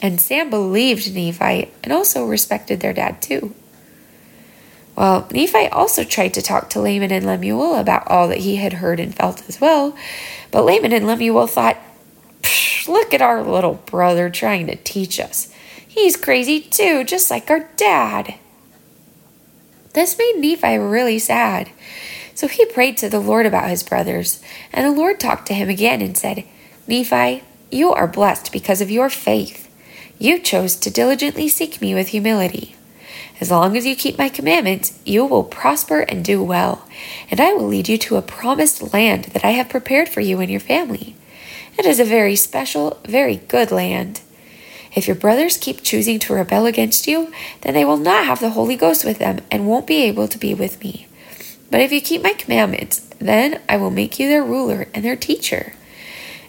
And 0.00 0.20
Sam 0.20 0.50
believed 0.50 1.12
Nephi 1.12 1.68
and 1.82 1.92
also 1.92 2.24
respected 2.24 2.78
their 2.78 2.92
dad 2.92 3.20
too. 3.20 3.54
Well, 4.96 5.26
Nephi 5.32 5.66
also 5.66 6.04
tried 6.04 6.34
to 6.34 6.42
talk 6.42 6.70
to 6.70 6.80
Laman 6.80 7.10
and 7.10 7.26
Lemuel 7.26 7.74
about 7.74 8.06
all 8.06 8.28
that 8.28 8.38
he 8.38 8.56
had 8.56 8.74
heard 8.74 9.00
and 9.00 9.12
felt 9.12 9.48
as 9.48 9.60
well, 9.60 9.96
but 10.52 10.64
Laman 10.64 10.92
and 10.92 11.08
Lemuel 11.08 11.48
thought, 11.48 11.78
Look 12.86 13.12
at 13.12 13.22
our 13.22 13.42
little 13.42 13.74
brother 13.74 14.30
trying 14.30 14.68
to 14.68 14.76
teach 14.76 15.18
us. 15.18 15.52
He's 15.86 16.16
crazy 16.16 16.60
too, 16.60 17.02
just 17.04 17.30
like 17.30 17.50
our 17.50 17.68
dad. 17.76 18.34
This 19.92 20.16
made 20.18 20.36
Nephi 20.38 20.78
really 20.78 21.18
sad. 21.18 21.70
So 22.34 22.48
he 22.48 22.64
prayed 22.66 22.96
to 22.98 23.08
the 23.08 23.20
Lord 23.20 23.44
about 23.46 23.68
his 23.68 23.82
brothers, 23.82 24.42
and 24.72 24.86
the 24.86 24.98
Lord 24.98 25.20
talked 25.20 25.46
to 25.48 25.54
him 25.54 25.68
again 25.68 26.00
and 26.00 26.16
said, 26.16 26.44
Nephi, 26.86 27.42
you 27.70 27.92
are 27.92 28.06
blessed 28.06 28.52
because 28.52 28.80
of 28.80 28.90
your 28.90 29.10
faith. 29.10 29.68
You 30.18 30.38
chose 30.38 30.76
to 30.76 30.90
diligently 30.90 31.48
seek 31.48 31.80
me 31.80 31.94
with 31.94 32.08
humility. 32.08 32.76
As 33.40 33.50
long 33.50 33.76
as 33.76 33.84
you 33.84 33.96
keep 33.96 34.18
my 34.18 34.28
commandments, 34.28 34.98
you 35.04 35.24
will 35.24 35.42
prosper 35.42 36.00
and 36.00 36.24
do 36.24 36.42
well, 36.42 36.86
and 37.30 37.40
I 37.40 37.52
will 37.52 37.66
lead 37.66 37.88
you 37.88 37.98
to 37.98 38.16
a 38.16 38.22
promised 38.22 38.92
land 38.94 39.24
that 39.26 39.44
I 39.44 39.50
have 39.50 39.68
prepared 39.68 40.08
for 40.08 40.20
you 40.20 40.40
and 40.40 40.50
your 40.50 40.60
family. 40.60 41.16
It 41.78 41.84
is 41.84 41.98
a 41.98 42.04
very 42.04 42.36
special, 42.36 43.00
very 43.04 43.36
good 43.36 43.70
land. 43.72 44.20
If 44.94 45.06
your 45.06 45.16
brothers 45.16 45.56
keep 45.56 45.82
choosing 45.82 46.18
to 46.20 46.34
rebel 46.34 46.66
against 46.66 47.06
you, 47.06 47.32
then 47.62 47.74
they 47.74 47.84
will 47.84 47.96
not 47.96 48.26
have 48.26 48.40
the 48.40 48.50
Holy 48.50 48.76
Ghost 48.76 49.04
with 49.04 49.18
them 49.18 49.40
and 49.50 49.66
won't 49.66 49.86
be 49.86 50.02
able 50.02 50.28
to 50.28 50.38
be 50.38 50.54
with 50.54 50.82
me. 50.82 51.06
But 51.70 51.80
if 51.80 51.92
you 51.92 52.00
keep 52.00 52.22
my 52.22 52.34
commandments, 52.34 53.00
then 53.18 53.60
I 53.68 53.78
will 53.78 53.90
make 53.90 54.18
you 54.18 54.28
their 54.28 54.44
ruler 54.44 54.88
and 54.92 55.04
their 55.04 55.16
teacher. 55.16 55.72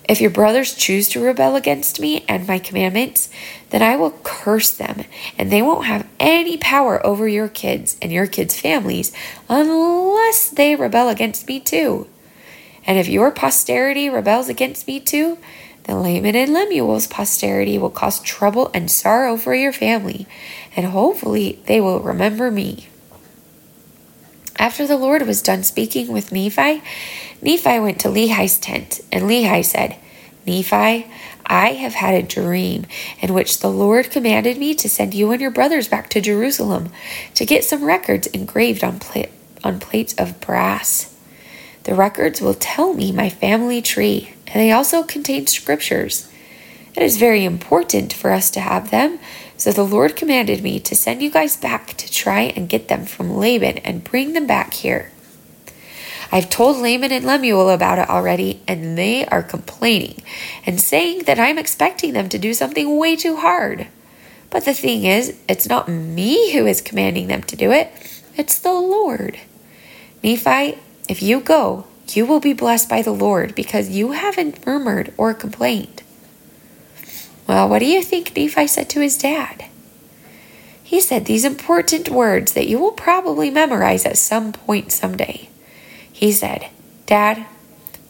If 0.09 0.19
your 0.19 0.31
brothers 0.31 0.75
choose 0.75 1.07
to 1.09 1.23
rebel 1.23 1.55
against 1.55 2.01
me 2.01 2.25
and 2.27 2.45
my 2.45 2.59
commandments, 2.59 3.29
then 3.69 3.81
I 3.81 3.95
will 3.95 4.19
curse 4.23 4.69
them, 4.69 5.05
and 5.37 5.49
they 5.49 5.61
won't 5.61 5.85
have 5.85 6.07
any 6.19 6.57
power 6.57 7.05
over 7.05 7.25
your 7.25 7.47
kids 7.47 7.95
and 8.01 8.11
your 8.11 8.27
kids' 8.27 8.59
families 8.59 9.13
unless 9.47 10.49
they 10.49 10.75
rebel 10.75 11.07
against 11.07 11.47
me 11.47 11.61
too. 11.61 12.09
And 12.85 12.99
if 12.99 13.07
your 13.07 13.31
posterity 13.31 14.09
rebels 14.09 14.49
against 14.49 14.87
me 14.87 14.99
too, 14.99 15.37
then 15.83 16.01
Laman 16.01 16.35
and 16.35 16.53
Lemuel's 16.53 17.07
posterity 17.07 17.77
will 17.77 17.89
cause 17.89 18.21
trouble 18.21 18.71
and 18.73 18.89
sorrow 18.89 19.35
for 19.37 19.53
your 19.53 19.73
family, 19.73 20.27
and 20.75 20.87
hopefully 20.87 21.59
they 21.65 21.81
will 21.81 21.99
remember 21.99 22.49
me. 22.49 22.87
After 24.57 24.87
the 24.87 24.97
Lord 24.97 25.23
was 25.23 25.41
done 25.41 25.63
speaking 25.63 26.11
with 26.13 26.31
Nephi, 26.31 26.81
Nephi 27.41 27.79
went 27.79 27.99
to 28.01 28.07
Lehi's 28.07 28.57
tent, 28.57 29.01
and 29.11 29.23
Lehi 29.23 29.65
said, 29.65 29.97
Nephi, 30.45 31.07
I 31.45 31.73
have 31.73 31.93
had 31.93 32.13
a 32.13 32.23
dream 32.25 32.85
in 33.19 33.33
which 33.33 33.59
the 33.59 33.69
Lord 33.69 34.11
commanded 34.11 34.57
me 34.57 34.73
to 34.75 34.89
send 34.89 35.13
you 35.13 35.31
and 35.31 35.41
your 35.41 35.51
brothers 35.51 35.87
back 35.87 36.09
to 36.11 36.21
Jerusalem 36.21 36.91
to 37.35 37.45
get 37.45 37.65
some 37.65 37.83
records 37.83 38.27
engraved 38.27 38.83
on, 38.83 38.99
pla- 38.99 39.25
on 39.63 39.79
plates 39.79 40.13
of 40.13 40.39
brass. 40.39 41.13
The 41.83 41.95
records 41.95 42.39
will 42.39 42.53
tell 42.53 42.93
me 42.93 43.11
my 43.11 43.29
family 43.29 43.81
tree, 43.81 44.32
and 44.47 44.55
they 44.55 44.71
also 44.71 45.03
contain 45.03 45.47
scriptures. 45.47 46.29
It 46.95 47.03
is 47.03 47.17
very 47.17 47.43
important 47.43 48.13
for 48.13 48.31
us 48.31 48.51
to 48.51 48.59
have 48.59 48.91
them, 48.91 49.19
so 49.57 49.71
the 49.71 49.85
Lord 49.85 50.15
commanded 50.15 50.61
me 50.61 50.79
to 50.81 50.95
send 50.95 51.21
you 51.21 51.31
guys 51.31 51.57
back 51.57 51.95
to 51.97 52.11
try 52.11 52.41
and 52.41 52.69
get 52.69 52.87
them 52.87 53.05
from 53.05 53.35
Laban 53.37 53.79
and 53.79 54.03
bring 54.03 54.33
them 54.33 54.45
back 54.45 54.73
here. 54.73 55.11
I've 56.31 56.49
told 56.49 56.77
Laman 56.77 57.11
and 57.11 57.25
Lemuel 57.25 57.69
about 57.69 57.99
it 57.99 58.09
already, 58.09 58.61
and 58.67 58.97
they 58.97 59.25
are 59.27 59.43
complaining 59.43 60.23
and 60.65 60.81
saying 60.81 61.25
that 61.25 61.39
I'm 61.39 61.59
expecting 61.59 62.13
them 62.13 62.27
to 62.29 62.39
do 62.39 62.55
something 62.55 62.97
way 62.97 63.15
too 63.15 63.37
hard. 63.37 63.87
But 64.49 64.65
the 64.65 64.73
thing 64.73 65.03
is, 65.03 65.39
it's 65.47 65.69
not 65.69 65.87
me 65.87 66.53
who 66.53 66.65
is 66.65 66.81
commanding 66.81 67.27
them 67.27 67.43
to 67.43 67.55
do 67.55 67.71
it, 67.71 67.91
it's 68.35 68.57
the 68.57 68.73
Lord. 68.73 69.39
Nephi, 70.23 70.79
if 71.07 71.21
you 71.21 71.39
go, 71.39 71.85
you 72.09 72.25
will 72.25 72.39
be 72.39 72.53
blessed 72.53 72.89
by 72.89 73.01
the 73.01 73.11
Lord 73.11 73.55
because 73.55 73.89
you 73.89 74.11
haven't 74.11 74.65
murmured 74.65 75.13
or 75.17 75.33
complained. 75.33 76.03
Well, 77.47 77.67
what 77.67 77.79
do 77.79 77.85
you 77.85 78.03
think 78.03 78.35
Nephi 78.35 78.67
said 78.67 78.89
to 78.91 78.99
his 78.99 79.17
dad? 79.17 79.65
He 80.83 81.01
said 81.01 81.25
these 81.25 81.43
important 81.43 82.09
words 82.09 82.53
that 82.53 82.67
you 82.67 82.77
will 82.77 82.91
probably 82.91 83.49
memorize 83.49 84.05
at 84.05 84.17
some 84.17 84.53
point 84.53 84.91
someday. 84.91 85.49
He 86.11 86.31
said, 86.31 86.69
Dad, 87.05 87.47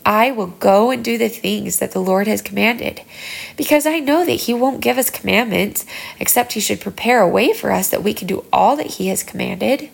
I 0.05 0.31
will 0.31 0.47
go 0.47 0.91
and 0.91 1.03
do 1.03 1.17
the 1.17 1.29
things 1.29 1.79
that 1.79 1.91
the 1.91 2.01
Lord 2.01 2.27
has 2.27 2.41
commanded, 2.41 3.01
because 3.55 3.85
I 3.85 3.99
know 3.99 4.25
that 4.25 4.31
He 4.31 4.53
won't 4.53 4.81
give 4.81 4.97
us 4.97 5.09
commandments, 5.09 5.85
except 6.19 6.53
He 6.53 6.59
should 6.59 6.81
prepare 6.81 7.21
a 7.21 7.27
way 7.27 7.53
for 7.53 7.71
us 7.71 7.89
that 7.89 8.03
we 8.03 8.13
can 8.13 8.27
do 8.27 8.45
all 8.51 8.75
that 8.75 8.87
He 8.87 9.07
has 9.07 9.23
commanded. 9.23 9.89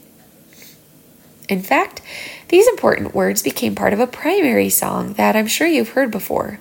In 1.48 1.62
fact, 1.62 2.01
these 2.50 2.68
important 2.68 3.15
words 3.15 3.41
became 3.41 3.75
part 3.75 3.94
of 3.94 4.00
a 4.00 4.08
primary 4.08 4.70
song 4.70 5.13
that 5.13 5.36
I'm 5.36 5.48
sure 5.48 5.68
you've 5.68 5.89
heard 5.89 6.12
before. 6.12 6.60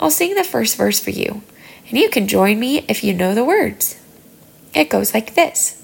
I'll 0.00 0.10
sing 0.10 0.34
the 0.34 0.44
first 0.44 0.76
verse 0.76 1.00
for 1.00 1.10
you, 1.10 1.42
and 1.88 1.98
you 1.98 2.08
can 2.08 2.28
join 2.28 2.58
me 2.58 2.84
if 2.88 3.02
you 3.02 3.12
know 3.12 3.34
the 3.34 3.44
words. 3.44 4.00
It 4.74 4.90
goes 4.90 5.12
like 5.12 5.34
this 5.34 5.82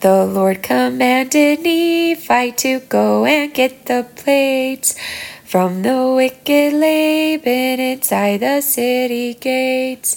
The 0.00 0.24
Lord 0.24 0.62
commanded 0.62 1.60
Nephi 1.62 2.52
to 2.52 2.80
go 2.80 3.24
and 3.24 3.52
get 3.52 3.86
the 3.86 4.06
plates 4.14 4.94
from 5.44 5.82
the 5.82 6.12
wicked 6.14 6.72
Laban 6.72 7.80
inside 7.80 8.40
the 8.40 8.60
city 8.60 9.34
gates. 9.34 10.16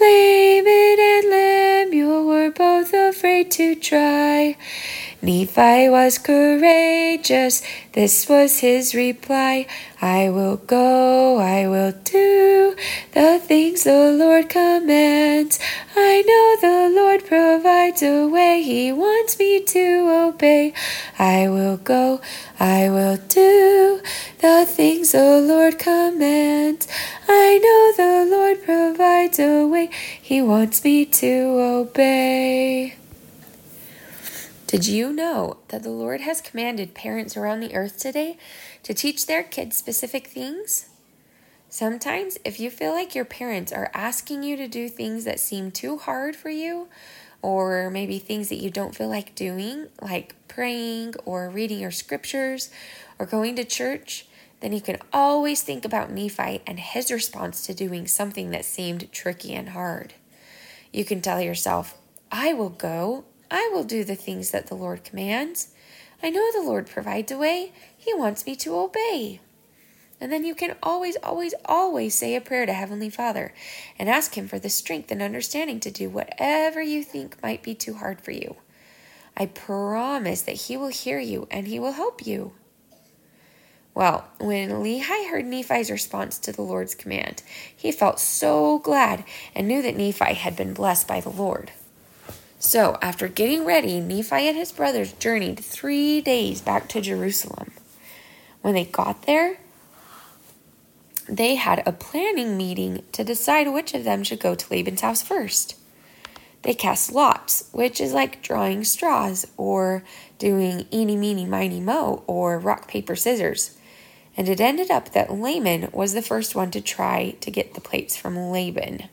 Laman 0.00 0.98
and 1.00 1.30
Lemuel 1.30 2.26
were 2.26 2.50
both 2.50 2.92
afraid 2.92 3.50
to 3.52 3.74
try. 3.74 4.56
Nephi 5.20 5.88
was 5.88 6.16
courageous, 6.16 7.60
this 7.92 8.28
was 8.28 8.60
his 8.60 8.94
reply 8.94 9.66
I 10.00 10.30
will 10.30 10.58
go, 10.58 11.38
I 11.38 11.66
will 11.66 11.90
do 12.04 12.76
the 13.14 13.40
things 13.42 13.82
the 13.82 14.12
Lord 14.12 14.48
commands. 14.48 15.58
I 15.96 16.22
know 16.22 16.56
the 16.60 16.94
Lord 16.94 17.26
provides 17.26 18.00
a 18.00 18.28
way, 18.28 18.62
he 18.62 18.92
wants 18.92 19.36
me 19.40 19.60
to 19.60 20.08
obey. 20.08 20.72
I 21.18 21.48
will 21.48 21.78
go, 21.78 22.20
I 22.60 22.88
will 22.88 23.16
do 23.16 24.00
the 24.38 24.66
things 24.66 25.10
the 25.10 25.40
Lord 25.40 25.80
commands. 25.80 26.86
I 27.28 27.58
know 27.58 28.04
the 28.04 28.30
Lord 28.30 28.62
provides 28.62 29.40
a 29.40 29.66
way, 29.66 29.90
he 30.22 30.40
wants 30.42 30.84
me 30.84 31.04
to 31.06 31.58
obey. 31.58 32.94
Did 34.68 34.86
you 34.86 35.14
know 35.14 35.60
that 35.68 35.82
the 35.82 35.88
Lord 35.88 36.20
has 36.20 36.42
commanded 36.42 36.92
parents 36.92 37.38
around 37.38 37.60
the 37.60 37.74
earth 37.74 37.98
today 37.98 38.36
to 38.82 38.92
teach 38.92 39.24
their 39.24 39.42
kids 39.42 39.78
specific 39.78 40.26
things? 40.26 40.90
Sometimes, 41.70 42.36
if 42.44 42.60
you 42.60 42.68
feel 42.68 42.92
like 42.92 43.14
your 43.14 43.24
parents 43.24 43.72
are 43.72 43.90
asking 43.94 44.42
you 44.42 44.58
to 44.58 44.68
do 44.68 44.90
things 44.90 45.24
that 45.24 45.40
seem 45.40 45.70
too 45.70 45.96
hard 45.96 46.36
for 46.36 46.50
you, 46.50 46.88
or 47.40 47.88
maybe 47.88 48.18
things 48.18 48.50
that 48.50 48.60
you 48.60 48.68
don't 48.68 48.94
feel 48.94 49.08
like 49.08 49.34
doing, 49.34 49.86
like 50.02 50.34
praying 50.48 51.14
or 51.24 51.48
reading 51.48 51.80
your 51.80 51.90
scriptures 51.90 52.68
or 53.18 53.24
going 53.24 53.56
to 53.56 53.64
church, 53.64 54.26
then 54.60 54.74
you 54.74 54.82
can 54.82 54.98
always 55.14 55.62
think 55.62 55.86
about 55.86 56.12
Nephi 56.12 56.60
and 56.66 56.78
his 56.78 57.10
response 57.10 57.64
to 57.64 57.72
doing 57.72 58.06
something 58.06 58.50
that 58.50 58.66
seemed 58.66 59.10
tricky 59.12 59.54
and 59.54 59.70
hard. 59.70 60.12
You 60.92 61.06
can 61.06 61.22
tell 61.22 61.40
yourself, 61.40 61.96
I 62.30 62.52
will 62.52 62.68
go 62.68 63.24
I 63.50 63.70
will 63.72 63.84
do 63.84 64.04
the 64.04 64.14
things 64.14 64.50
that 64.50 64.66
the 64.66 64.74
Lord 64.74 65.04
commands. 65.04 65.68
I 66.22 66.30
know 66.30 66.50
the 66.52 66.66
Lord 66.66 66.86
provides 66.86 67.32
a 67.32 67.38
way. 67.38 67.72
He 67.96 68.12
wants 68.14 68.46
me 68.46 68.56
to 68.56 68.76
obey. 68.76 69.40
And 70.20 70.32
then 70.32 70.44
you 70.44 70.54
can 70.54 70.74
always, 70.82 71.16
always, 71.22 71.54
always 71.64 72.14
say 72.14 72.34
a 72.34 72.40
prayer 72.40 72.66
to 72.66 72.72
Heavenly 72.72 73.08
Father 73.08 73.54
and 73.98 74.08
ask 74.08 74.36
Him 74.36 74.48
for 74.48 74.58
the 74.58 74.68
strength 74.68 75.10
and 75.10 75.22
understanding 75.22 75.78
to 75.80 75.90
do 75.90 76.10
whatever 76.10 76.82
you 76.82 77.04
think 77.04 77.40
might 77.42 77.62
be 77.62 77.74
too 77.74 77.94
hard 77.94 78.20
for 78.20 78.32
you. 78.32 78.56
I 79.36 79.46
promise 79.46 80.42
that 80.42 80.52
He 80.52 80.76
will 80.76 80.88
hear 80.88 81.20
you 81.20 81.46
and 81.50 81.68
He 81.68 81.78
will 81.78 81.92
help 81.92 82.26
you. 82.26 82.52
Well, 83.94 84.28
when 84.38 84.70
Lehi 84.70 85.28
heard 85.28 85.44
Nephi's 85.44 85.90
response 85.90 86.38
to 86.40 86.52
the 86.52 86.62
Lord's 86.62 86.94
command, 86.94 87.42
he 87.76 87.90
felt 87.90 88.20
so 88.20 88.78
glad 88.78 89.24
and 89.56 89.66
knew 89.66 89.82
that 89.82 89.96
Nephi 89.96 90.34
had 90.34 90.54
been 90.54 90.72
blessed 90.72 91.08
by 91.08 91.20
the 91.20 91.30
Lord. 91.30 91.72
So, 92.60 92.98
after 93.00 93.28
getting 93.28 93.64
ready, 93.64 94.00
Nephi 94.00 94.48
and 94.48 94.56
his 94.56 94.72
brothers 94.72 95.12
journeyed 95.12 95.60
three 95.60 96.20
days 96.20 96.60
back 96.60 96.88
to 96.88 97.00
Jerusalem. 97.00 97.70
When 98.62 98.74
they 98.74 98.84
got 98.84 99.22
there, 99.22 99.58
they 101.28 101.54
had 101.54 101.86
a 101.86 101.92
planning 101.92 102.56
meeting 102.56 103.04
to 103.12 103.22
decide 103.22 103.72
which 103.72 103.94
of 103.94 104.02
them 104.02 104.24
should 104.24 104.40
go 104.40 104.56
to 104.56 104.72
Laban's 104.72 105.02
house 105.02 105.22
first. 105.22 105.76
They 106.62 106.74
cast 106.74 107.12
lots, 107.12 107.68
which 107.70 108.00
is 108.00 108.12
like 108.12 108.42
drawing 108.42 108.82
straws 108.82 109.46
or 109.56 110.02
doing 110.38 110.86
eeny, 110.92 111.16
meeny, 111.16 111.46
miny, 111.46 111.80
mo, 111.80 112.24
or 112.26 112.58
rock, 112.58 112.88
paper, 112.88 113.14
scissors. 113.14 113.76
And 114.36 114.48
it 114.48 114.60
ended 114.60 114.90
up 114.90 115.12
that 115.12 115.32
Laman 115.32 115.90
was 115.92 116.12
the 116.12 116.22
first 116.22 116.56
one 116.56 116.72
to 116.72 116.80
try 116.80 117.36
to 117.40 117.50
get 117.52 117.74
the 117.74 117.80
plates 117.80 118.16
from 118.16 118.36
Laban. 118.36 119.08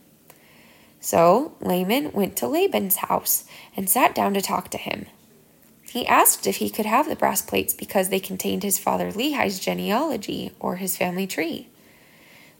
So 1.05 1.53
Laman 1.61 2.13
went 2.13 2.35
to 2.37 2.47
Laban's 2.47 2.95
house 2.95 3.45
and 3.77 3.87
sat 3.87 4.15
down 4.15 4.33
to 4.33 4.41
talk 4.41 4.69
to 4.71 4.77
him. 4.79 5.05
He 5.83 6.07
asked 6.07 6.47
if 6.47 6.55
he 6.55 6.71
could 6.71 6.87
have 6.87 7.07
the 7.07 7.15
brass 7.15 7.43
plates 7.43 7.75
because 7.75 8.09
they 8.09 8.19
contained 8.19 8.63
his 8.63 8.79
father 8.79 9.11
Lehi's 9.11 9.59
genealogy 9.59 10.51
or 10.59 10.77
his 10.77 10.97
family 10.97 11.27
tree. 11.27 11.67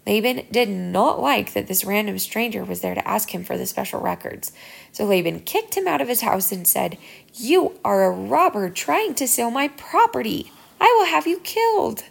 Laban 0.06 0.46
did 0.52 0.70
not 0.70 1.20
like 1.20 1.54
that 1.54 1.66
this 1.66 1.86
random 1.86 2.20
stranger 2.20 2.64
was 2.64 2.82
there 2.82 2.94
to 2.94 3.08
ask 3.08 3.34
him 3.34 3.44
for 3.44 3.58
the 3.58 3.66
special 3.66 4.00
records. 4.00 4.52
So 4.92 5.06
Laban 5.06 5.40
kicked 5.40 5.76
him 5.76 5.88
out 5.88 6.00
of 6.00 6.08
his 6.08 6.22
house 6.22 6.52
and 6.52 6.68
said, 6.68 7.00
You 7.34 7.80
are 7.84 8.04
a 8.04 8.12
robber 8.12 8.70
trying 8.70 9.16
to 9.16 9.28
steal 9.28 9.50
my 9.50 9.70
property. 9.70 10.52
I 10.80 10.96
will 11.00 11.08
have 11.08 11.26
you 11.26 11.40
killed. 11.40 12.04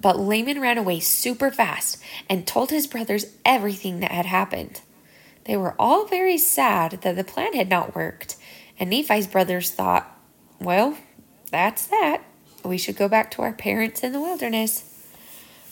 But 0.00 0.18
Laman 0.18 0.60
ran 0.60 0.78
away 0.78 1.00
super 1.00 1.50
fast 1.50 2.02
and 2.28 2.46
told 2.46 2.70
his 2.70 2.86
brothers 2.86 3.26
everything 3.44 4.00
that 4.00 4.12
had 4.12 4.26
happened. 4.26 4.80
They 5.44 5.56
were 5.56 5.74
all 5.78 6.06
very 6.06 6.38
sad 6.38 7.00
that 7.02 7.16
the 7.16 7.24
plan 7.24 7.54
had 7.54 7.68
not 7.68 7.94
worked, 7.94 8.36
and 8.78 8.90
Nephi's 8.90 9.26
brothers 9.26 9.70
thought, 9.70 10.18
Well, 10.60 10.96
that's 11.50 11.86
that. 11.86 12.22
We 12.64 12.78
should 12.78 12.96
go 12.96 13.08
back 13.08 13.30
to 13.32 13.42
our 13.42 13.52
parents 13.52 14.02
in 14.02 14.12
the 14.12 14.20
wilderness. 14.20 14.84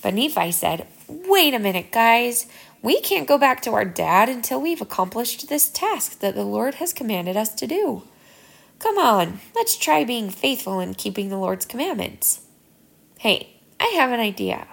But 0.03 0.15
Nephi 0.15 0.53
said, 0.53 0.87
Wait 1.09 1.55
a 1.55 1.59
minute, 1.59 1.91
guys. 1.91 2.47
We 2.83 3.01
can't 3.01 3.27
go 3.27 3.39
back 3.39 3.61
to 3.63 3.73
our 3.73 3.85
dad 3.85 4.29
until 4.29 4.61
we've 4.61 4.81
accomplished 4.81 5.49
this 5.49 5.69
task 5.69 6.21
that 6.21 6.35
the 6.35 6.45
Lord 6.45 6.77
has 6.77 6.93
commanded 6.93 7.37
us 7.37 7.55
to 7.55 7.67
do. 7.67 8.05
Come 8.79 8.99
on, 8.99 9.41
let's 9.57 9.77
try 9.77 10.05
being 10.05 10.31
faithful 10.31 10.79
and 10.79 10.97
keeping 10.97 11.29
the 11.29 11.39
Lord's 11.39 11.67
commandments. 11.67 12.43
Hey, 13.19 13.58
I 13.81 13.93
have 13.97 14.11
an 14.11 14.21
idea. 14.21 14.67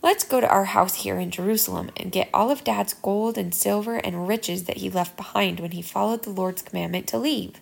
Let's 0.00 0.22
go 0.22 0.40
to 0.40 0.48
our 0.48 0.66
house 0.66 0.96
here 0.96 1.18
in 1.18 1.30
Jerusalem 1.32 1.90
and 1.96 2.12
get 2.12 2.30
all 2.32 2.50
of 2.50 2.62
Dad's 2.62 2.94
gold 2.94 3.36
and 3.36 3.52
silver 3.52 3.96
and 3.96 4.28
riches 4.28 4.64
that 4.64 4.76
he 4.76 4.88
left 4.88 5.16
behind 5.16 5.58
when 5.58 5.72
he 5.72 5.82
followed 5.82 6.22
the 6.22 6.30
Lord's 6.30 6.62
commandment 6.62 7.08
to 7.08 7.18
leave. 7.18 7.54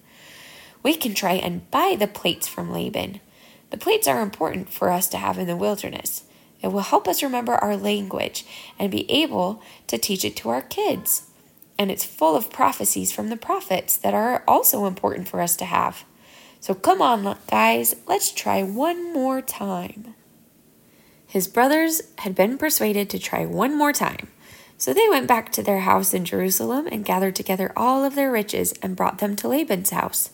We 0.83 0.95
can 0.97 1.14
try 1.14 1.33
and 1.33 1.71
buy 1.71 1.97
the 1.99 2.06
plates 2.06 2.47
from 2.47 2.71
Laban. 2.71 3.21
The 3.71 3.78
plates 3.78 4.06
are 4.06 4.21
important 4.21 4.71
for 4.71 4.90
us 4.90 5.09
to 5.09 5.16
have 5.16 5.38
in 5.38 5.47
the 5.47 5.56
wilderness. 5.56 6.25
It 6.61 6.68
will 6.68 6.80
help 6.80 7.09
us 7.09 7.23
remember 7.23 7.54
our 7.54 7.76
language 7.76 8.45
and 8.78 8.90
be 8.90 9.11
able 9.11 9.62
to 9.87 9.97
teach 9.97 10.25
it 10.25 10.37
to 10.37 10.50
our 10.50 10.62
kids. 10.62 11.28
And 11.78 11.90
it's 11.90 12.04
full 12.04 12.37
of 12.37 12.50
prophecies 12.50 13.12
from 13.12 13.30
the 13.30 13.37
prophets 13.37 13.96
that 13.96 14.14
are 14.14 14.44
also 14.46 14.87
important 14.87 15.27
for 15.27 15.40
us 15.40 15.57
to 15.57 15.64
have. 15.64 16.05
So 16.61 16.74
come 16.74 17.01
on, 17.01 17.37
guys, 17.51 17.96
let's 18.07 18.31
try 18.31 18.62
one 18.62 19.12
more 19.12 19.40
time. 19.40 20.15
His 21.27 21.49
brothers 21.49 22.03
had 22.19 22.35
been 22.35 22.59
persuaded 22.59 23.11
to 23.11 23.19
try 23.19 23.45
one 23.45 23.77
more 23.77 23.93
time. 23.93 24.29
So 24.79 24.93
they 24.93 25.09
went 25.09 25.27
back 25.27 25.53
to 25.53 25.62
their 25.62 25.81
house 25.81 26.12
in 26.12 26.25
Jerusalem 26.25 26.87
and 26.91 27.05
gathered 27.05 27.35
together 27.35 27.73
all 27.77 28.05
of 28.05 28.15
their 28.15 28.31
riches 28.31 28.75
and 28.83 28.97
brought 28.97 29.19
them 29.19 29.35
to 29.37 29.49
Laban's 29.49 29.91
house. 29.91 30.31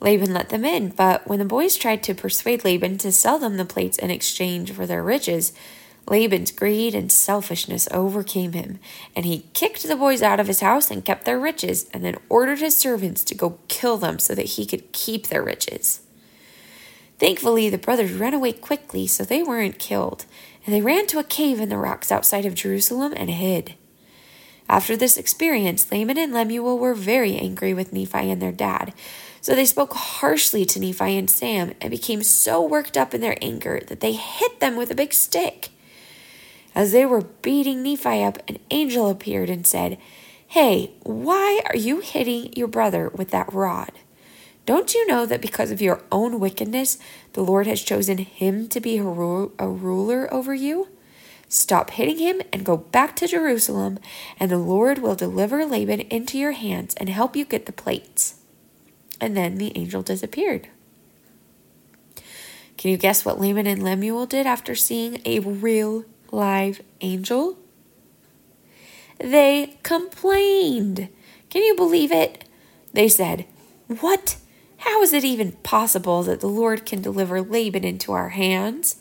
Laban 0.00 0.32
let 0.32 0.48
them 0.48 0.64
in, 0.64 0.88
but 0.88 1.26
when 1.28 1.38
the 1.38 1.44
boys 1.44 1.76
tried 1.76 2.02
to 2.04 2.14
persuade 2.14 2.64
Laban 2.64 2.96
to 2.98 3.12
sell 3.12 3.38
them 3.38 3.58
the 3.58 3.66
plates 3.66 3.98
in 3.98 4.10
exchange 4.10 4.72
for 4.72 4.86
their 4.86 5.02
riches, 5.02 5.52
Laban's 6.08 6.50
greed 6.50 6.94
and 6.94 7.12
selfishness 7.12 7.86
overcame 7.92 8.52
him, 8.52 8.78
and 9.14 9.26
he 9.26 9.44
kicked 9.52 9.86
the 9.86 9.96
boys 9.96 10.22
out 10.22 10.40
of 10.40 10.46
his 10.46 10.60
house 10.60 10.90
and 10.90 11.04
kept 11.04 11.26
their 11.26 11.38
riches, 11.38 11.88
and 11.92 12.02
then 12.02 12.16
ordered 12.30 12.60
his 12.60 12.76
servants 12.76 13.22
to 13.24 13.34
go 13.34 13.58
kill 13.68 13.98
them 13.98 14.18
so 14.18 14.34
that 14.34 14.46
he 14.46 14.64
could 14.64 14.90
keep 14.92 15.26
their 15.26 15.42
riches. 15.42 16.00
Thankfully, 17.20 17.68
the 17.68 17.76
brothers 17.76 18.12
ran 18.12 18.32
away 18.32 18.52
quickly 18.52 19.06
so 19.06 19.24
they 19.24 19.42
weren't 19.42 19.78
killed, 19.78 20.24
and 20.64 20.74
they 20.74 20.80
ran 20.80 21.06
to 21.08 21.18
a 21.18 21.24
cave 21.24 21.60
in 21.60 21.68
the 21.68 21.76
rocks 21.76 22.10
outside 22.10 22.46
of 22.46 22.54
Jerusalem 22.54 23.12
and 23.14 23.28
hid. 23.28 23.74
After 24.70 24.96
this 24.96 25.18
experience, 25.18 25.92
Laman 25.92 26.16
and 26.16 26.32
Lemuel 26.32 26.78
were 26.78 26.94
very 26.94 27.36
angry 27.36 27.74
with 27.74 27.92
Nephi 27.92 28.30
and 28.30 28.40
their 28.40 28.52
dad, 28.52 28.94
so 29.42 29.54
they 29.54 29.66
spoke 29.66 29.92
harshly 29.92 30.64
to 30.64 30.80
Nephi 30.80 31.18
and 31.18 31.28
Sam 31.28 31.74
and 31.78 31.90
became 31.90 32.22
so 32.22 32.62
worked 32.62 32.96
up 32.96 33.12
in 33.12 33.20
their 33.20 33.36
anger 33.42 33.82
that 33.88 34.00
they 34.00 34.12
hit 34.12 34.60
them 34.60 34.76
with 34.76 34.90
a 34.90 34.94
big 34.94 35.12
stick. 35.12 35.68
As 36.74 36.92
they 36.92 37.04
were 37.04 37.22
beating 37.42 37.82
Nephi 37.82 38.22
up, 38.22 38.38
an 38.48 38.58
angel 38.70 39.10
appeared 39.10 39.50
and 39.50 39.66
said, 39.66 39.98
Hey, 40.48 40.92
why 41.02 41.60
are 41.66 41.76
you 41.76 42.00
hitting 42.00 42.52
your 42.54 42.68
brother 42.68 43.10
with 43.10 43.30
that 43.30 43.52
rod? 43.52 43.92
Don't 44.70 44.94
you 44.94 45.04
know 45.08 45.26
that 45.26 45.42
because 45.42 45.72
of 45.72 45.82
your 45.82 46.00
own 46.12 46.38
wickedness, 46.38 46.96
the 47.32 47.42
Lord 47.42 47.66
has 47.66 47.82
chosen 47.82 48.18
him 48.18 48.68
to 48.68 48.78
be 48.78 48.98
a, 48.98 49.02
ru- 49.02 49.50
a 49.58 49.66
ruler 49.66 50.32
over 50.32 50.54
you? 50.54 50.86
Stop 51.48 51.90
hitting 51.90 52.18
him 52.18 52.40
and 52.52 52.64
go 52.64 52.76
back 52.76 53.16
to 53.16 53.26
Jerusalem, 53.26 53.98
and 54.38 54.48
the 54.48 54.58
Lord 54.58 54.98
will 54.98 55.16
deliver 55.16 55.66
Laban 55.66 56.02
into 56.02 56.38
your 56.38 56.52
hands 56.52 56.94
and 56.98 57.08
help 57.08 57.34
you 57.34 57.44
get 57.44 57.66
the 57.66 57.72
plates. 57.72 58.36
And 59.20 59.36
then 59.36 59.56
the 59.56 59.76
angel 59.76 60.02
disappeared. 60.02 60.68
Can 62.78 62.92
you 62.92 62.96
guess 62.96 63.24
what 63.24 63.40
Laman 63.40 63.66
and 63.66 63.82
Lemuel 63.82 64.26
did 64.26 64.46
after 64.46 64.76
seeing 64.76 65.20
a 65.24 65.40
real 65.40 66.04
live 66.30 66.80
angel? 67.00 67.58
They 69.18 69.78
complained. 69.82 71.08
Can 71.48 71.64
you 71.64 71.74
believe 71.74 72.12
it? 72.12 72.44
They 72.92 73.08
said, 73.08 73.46
What? 73.88 74.36
How 74.80 75.02
is 75.02 75.12
it 75.12 75.24
even 75.24 75.52
possible 75.62 76.22
that 76.24 76.40
the 76.40 76.48
Lord 76.48 76.84
can 76.84 77.00
deliver 77.00 77.40
Laban 77.40 77.84
into 77.84 78.12
our 78.12 78.30
hands? 78.30 78.96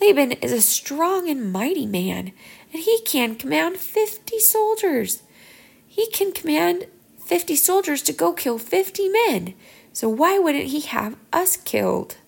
Laban 0.00 0.32
is 0.32 0.52
a 0.52 0.60
strong 0.60 1.28
and 1.28 1.52
mighty 1.52 1.86
man, 1.86 2.32
and 2.72 2.82
he 2.82 3.00
can 3.02 3.34
command 3.34 3.76
fifty 3.76 4.38
soldiers. 4.38 5.22
He 5.86 6.10
can 6.10 6.32
command 6.32 6.86
50 7.26 7.56
soldiers 7.56 8.02
to 8.02 8.12
go 8.12 8.32
kill 8.32 8.58
50 8.58 9.08
men. 9.08 9.54
So 9.92 10.08
why 10.08 10.38
wouldn't 10.38 10.66
he 10.66 10.80
have 10.80 11.16
us 11.32 11.56
killed? 11.56 12.18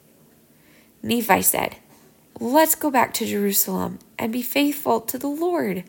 Nephi 1.02 1.42
said, 1.42 1.76
Let's 2.40 2.74
go 2.74 2.90
back 2.90 3.14
to 3.14 3.26
Jerusalem 3.26 4.00
and 4.18 4.32
be 4.32 4.42
faithful 4.42 5.00
to 5.02 5.18
the 5.18 5.28
Lord. 5.28 5.84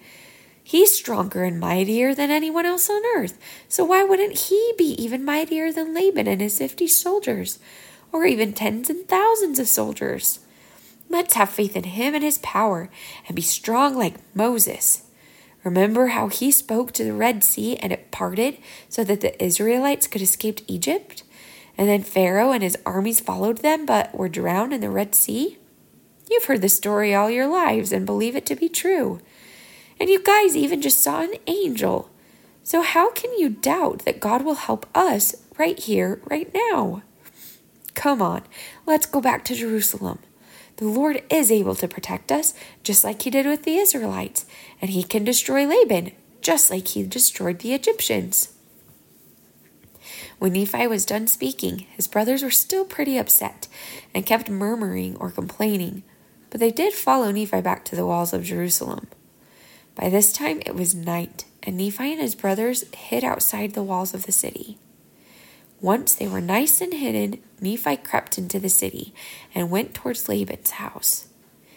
He's 0.69 0.95
stronger 0.95 1.43
and 1.43 1.59
mightier 1.59 2.13
than 2.13 2.29
anyone 2.29 2.67
else 2.67 2.91
on 2.91 3.01
earth. 3.17 3.39
So 3.67 3.83
why 3.83 4.03
wouldn't 4.03 4.37
he 4.37 4.73
be 4.77 4.91
even 5.03 5.25
mightier 5.25 5.71
than 5.71 5.95
Laban 5.95 6.27
and 6.27 6.41
his 6.41 6.59
50 6.59 6.85
soldiers, 6.85 7.57
or 8.11 8.27
even 8.27 8.53
tens 8.53 8.87
and 8.87 9.07
thousands 9.07 9.57
of 9.57 9.67
soldiers? 9.67 10.41
Let's 11.09 11.33
have 11.33 11.49
faith 11.49 11.75
in 11.75 11.85
him 11.85 12.13
and 12.13 12.23
his 12.23 12.37
power 12.37 12.91
and 13.25 13.35
be 13.35 13.41
strong 13.41 13.95
like 13.95 14.17
Moses. 14.35 15.05
Remember 15.63 16.09
how 16.09 16.27
he 16.27 16.51
spoke 16.51 16.91
to 16.91 17.03
the 17.03 17.13
Red 17.13 17.43
Sea 17.43 17.75
and 17.77 17.91
it 17.91 18.11
parted 18.11 18.59
so 18.89 19.03
that 19.05 19.21
the 19.21 19.43
Israelites 19.43 20.05
could 20.05 20.21
escape 20.21 20.61
Egypt? 20.67 21.23
And 21.79 21.89
then 21.89 22.03
Pharaoh 22.03 22.51
and 22.51 22.61
his 22.61 22.77
armies 22.85 23.19
followed 23.19 23.63
them 23.63 23.87
but 23.87 24.13
were 24.13 24.29
drowned 24.29 24.73
in 24.73 24.81
the 24.81 24.91
Red 24.91 25.15
Sea? 25.15 25.57
You've 26.29 26.45
heard 26.45 26.61
the 26.61 26.69
story 26.69 27.15
all 27.15 27.31
your 27.31 27.47
lives 27.47 27.91
and 27.91 28.05
believe 28.05 28.35
it 28.35 28.45
to 28.45 28.55
be 28.55 28.69
true. 28.69 29.19
And 29.99 30.09
you 30.09 30.23
guys 30.23 30.55
even 30.55 30.81
just 30.81 31.03
saw 31.03 31.21
an 31.21 31.33
angel. 31.47 32.09
So, 32.63 32.81
how 32.81 33.11
can 33.11 33.37
you 33.37 33.49
doubt 33.49 34.05
that 34.05 34.19
God 34.19 34.43
will 34.43 34.55
help 34.55 34.85
us 34.95 35.35
right 35.57 35.77
here, 35.77 36.21
right 36.25 36.53
now? 36.53 37.03
Come 37.95 38.21
on, 38.21 38.43
let's 38.85 39.05
go 39.05 39.19
back 39.19 39.43
to 39.45 39.55
Jerusalem. 39.55 40.19
The 40.77 40.85
Lord 40.85 41.23
is 41.29 41.51
able 41.51 41.75
to 41.75 41.87
protect 41.87 42.31
us, 42.31 42.53
just 42.83 43.03
like 43.03 43.21
He 43.21 43.29
did 43.29 43.45
with 43.45 43.63
the 43.63 43.75
Israelites, 43.75 44.45
and 44.81 44.91
He 44.91 45.03
can 45.03 45.25
destroy 45.25 45.67
Laban, 45.67 46.11
just 46.41 46.71
like 46.71 46.87
He 46.87 47.03
destroyed 47.03 47.59
the 47.59 47.73
Egyptians. 47.73 48.53
When 50.39 50.53
Nephi 50.53 50.87
was 50.87 51.05
done 51.05 51.27
speaking, 51.27 51.85
his 51.97 52.07
brothers 52.07 52.43
were 52.43 52.49
still 52.49 52.85
pretty 52.85 53.17
upset 53.17 53.67
and 54.15 54.25
kept 54.25 54.49
murmuring 54.49 55.17
or 55.17 55.31
complaining, 55.31 56.03
but 56.49 56.61
they 56.61 56.71
did 56.71 56.93
follow 56.93 57.29
Nephi 57.31 57.59
back 57.59 57.83
to 57.85 57.95
the 57.95 58.05
walls 58.05 58.31
of 58.31 58.45
Jerusalem. 58.45 59.07
By 59.99 60.07
this 60.07 60.31
time 60.31 60.61
it 60.65 60.75
was 60.75 60.95
night, 60.95 61.43
and 61.61 61.75
Nephi 61.75 62.13
and 62.13 62.21
his 62.21 62.33
brothers 62.33 62.85
hid 62.95 63.25
outside 63.25 63.73
the 63.73 63.83
walls 63.83 64.13
of 64.13 64.25
the 64.25 64.31
city. 64.31 64.77
Once 65.81 66.15
they 66.15 66.27
were 66.27 66.39
nice 66.39 66.79
and 66.79 66.93
hidden, 66.93 67.41
Nephi 67.59 67.97
crept 67.97 68.37
into 68.37 68.61
the 68.61 68.69
city 68.69 69.13
and 69.53 69.69
went 69.69 69.93
towards 69.93 70.29
Laban's 70.29 70.71
house. 70.71 71.27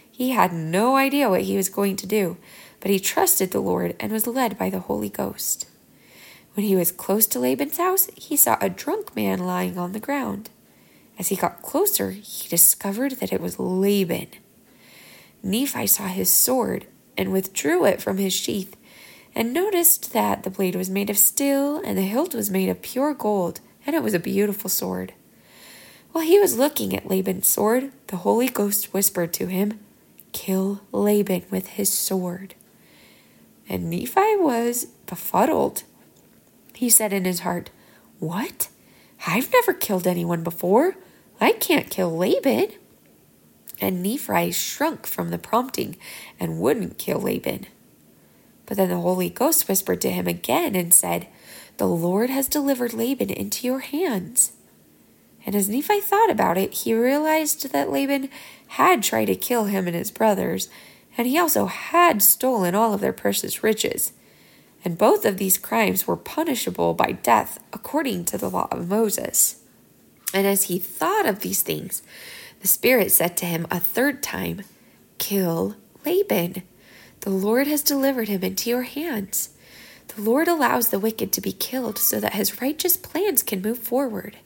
He 0.09 0.29
had 0.29 0.53
no 0.53 0.95
idea 0.95 1.29
what 1.29 1.41
he 1.41 1.57
was 1.57 1.67
going 1.67 1.97
to 1.97 2.07
do, 2.07 2.37
but 2.79 2.91
he 2.91 2.99
trusted 2.99 3.51
the 3.51 3.59
Lord 3.59 3.93
and 3.99 4.11
was 4.11 4.25
led 4.25 4.57
by 4.57 4.69
the 4.69 4.79
Holy 4.79 5.09
Ghost. 5.09 5.67
When 6.53 6.65
he 6.65 6.77
was 6.77 6.93
close 6.93 7.25
to 7.27 7.39
Laban's 7.39 7.77
house, 7.77 8.09
he 8.15 8.37
saw 8.37 8.57
a 8.61 8.69
drunk 8.69 9.17
man 9.17 9.39
lying 9.39 9.77
on 9.77 9.91
the 9.91 9.99
ground. 9.99 10.49
As 11.19 11.27
he 11.27 11.35
got 11.35 11.61
closer, 11.61 12.11
he 12.11 12.47
discovered 12.47 13.13
that 13.13 13.33
it 13.33 13.41
was 13.41 13.59
Laban. 13.59 14.27
Nephi 15.41 15.87
saw 15.87 16.07
his 16.07 16.29
sword 16.29 16.87
and 17.17 17.31
withdrew 17.31 17.85
it 17.85 18.01
from 18.01 18.17
his 18.17 18.33
sheath, 18.33 18.75
and 19.35 19.53
noticed 19.53 20.13
that 20.13 20.43
the 20.43 20.49
blade 20.49 20.75
was 20.75 20.89
made 20.89 21.09
of 21.09 21.17
steel 21.17 21.77
and 21.77 21.97
the 21.97 22.03
hilt 22.03 22.35
was 22.35 22.49
made 22.49 22.69
of 22.69 22.81
pure 22.81 23.13
gold, 23.13 23.59
and 23.85 23.95
it 23.95 24.03
was 24.03 24.13
a 24.13 24.19
beautiful 24.19 24.69
sword. 24.69 25.13
While 26.11 26.25
he 26.25 26.39
was 26.39 26.57
looking 26.57 26.95
at 26.95 27.07
Laban's 27.07 27.47
sword, 27.47 27.91
the 28.07 28.17
Holy 28.17 28.47
Ghost 28.47 28.93
whispered 28.93 29.33
to 29.33 29.47
him, 29.47 29.79
Kill 30.31 30.81
Laban 30.91 31.43
with 31.49 31.67
his 31.67 31.91
sword 31.91 32.55
and 33.69 33.89
Nephi 33.89 34.35
was 34.37 34.85
befuddled. 35.05 35.83
He 36.73 36.89
said 36.89 37.13
in 37.13 37.25
his 37.25 37.41
heart, 37.41 37.69
What? 38.19 38.69
I've 39.25 39.51
never 39.51 39.73
killed 39.73 40.05
anyone 40.05 40.43
before. 40.43 40.95
I 41.39 41.53
can't 41.53 41.89
kill 41.89 42.15
Laban. 42.15 42.69
And 43.81 44.03
Nephi 44.03 44.51
shrunk 44.51 45.07
from 45.07 45.29
the 45.29 45.37
prompting 45.37 45.97
and 46.39 46.59
wouldn't 46.59 46.97
kill 46.97 47.19
Laban. 47.19 47.67
But 48.65 48.77
then 48.77 48.89
the 48.89 48.99
Holy 48.99 49.29
Ghost 49.29 49.67
whispered 49.67 50.01
to 50.01 50.11
him 50.11 50.27
again 50.27 50.75
and 50.75 50.93
said, 50.93 51.27
The 51.77 51.87
Lord 51.87 52.29
has 52.29 52.47
delivered 52.47 52.93
Laban 52.93 53.29
into 53.29 53.67
your 53.67 53.79
hands. 53.79 54.53
And 55.45 55.55
as 55.55 55.67
Nephi 55.67 55.99
thought 55.99 56.29
about 56.29 56.57
it, 56.57 56.73
he 56.73 56.93
realized 56.93 57.71
that 57.71 57.91
Laban 57.91 58.29
had 58.67 59.03
tried 59.03 59.25
to 59.25 59.35
kill 59.35 59.65
him 59.65 59.87
and 59.87 59.95
his 59.95 60.11
brothers, 60.11 60.69
and 61.17 61.27
he 61.27 61.37
also 61.37 61.65
had 61.65 62.21
stolen 62.21 62.73
all 62.73 62.93
of 62.93 63.01
their 63.01 63.13
precious 63.13 63.63
riches. 63.63 64.13
And 64.85 64.97
both 64.97 65.25
of 65.25 65.37
these 65.37 65.57
crimes 65.57 66.07
were 66.07 66.17
punishable 66.17 66.93
by 66.93 67.11
death 67.11 67.59
according 67.71 68.25
to 68.25 68.37
the 68.37 68.49
law 68.49 68.67
of 68.71 68.87
Moses. 68.87 69.61
And 70.33 70.47
as 70.47 70.63
he 70.63 70.79
thought 70.79 71.25
of 71.25 71.39
these 71.39 71.61
things, 71.61 72.01
the 72.63 72.69
Spirit 72.69 73.11
said 73.11 73.35
to 73.35 73.45
him 73.45 73.67
a 73.69 73.77
third 73.77 74.23
time, 74.23 74.61
Kill 75.17 75.75
Laban. 76.05 76.63
The 77.19 77.29
Lord 77.29 77.67
has 77.67 77.83
delivered 77.83 78.29
him 78.29 78.41
into 78.41 78.69
your 78.69 78.83
hands. 78.83 79.49
The 80.15 80.21
Lord 80.21 80.47
allows 80.47 80.87
the 80.87 80.97
wicked 80.97 81.33
to 81.33 81.41
be 81.41 81.51
killed 81.51 81.97
so 81.97 82.21
that 82.21 82.35
his 82.35 82.61
righteous 82.61 82.95
plans 82.95 83.43
can 83.43 83.61
move 83.61 83.79
forward. 83.79 84.37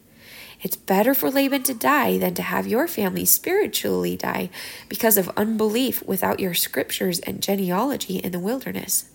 It's 0.63 0.75
better 0.75 1.13
for 1.13 1.29
Laban 1.29 1.61
to 1.63 1.75
die 1.75 2.17
than 2.17 2.33
to 2.33 2.41
have 2.41 2.65
your 2.65 2.87
family 2.87 3.23
spiritually 3.23 4.17
die 4.17 4.49
because 4.89 5.17
of 5.17 5.29
unbelief 5.37 6.01
without 6.01 6.39
your 6.39 6.55
scriptures 6.55 7.19
and 7.19 7.43
genealogy 7.43 8.17
in 8.17 8.31
the 8.31 8.39
wilderness. 8.39 9.11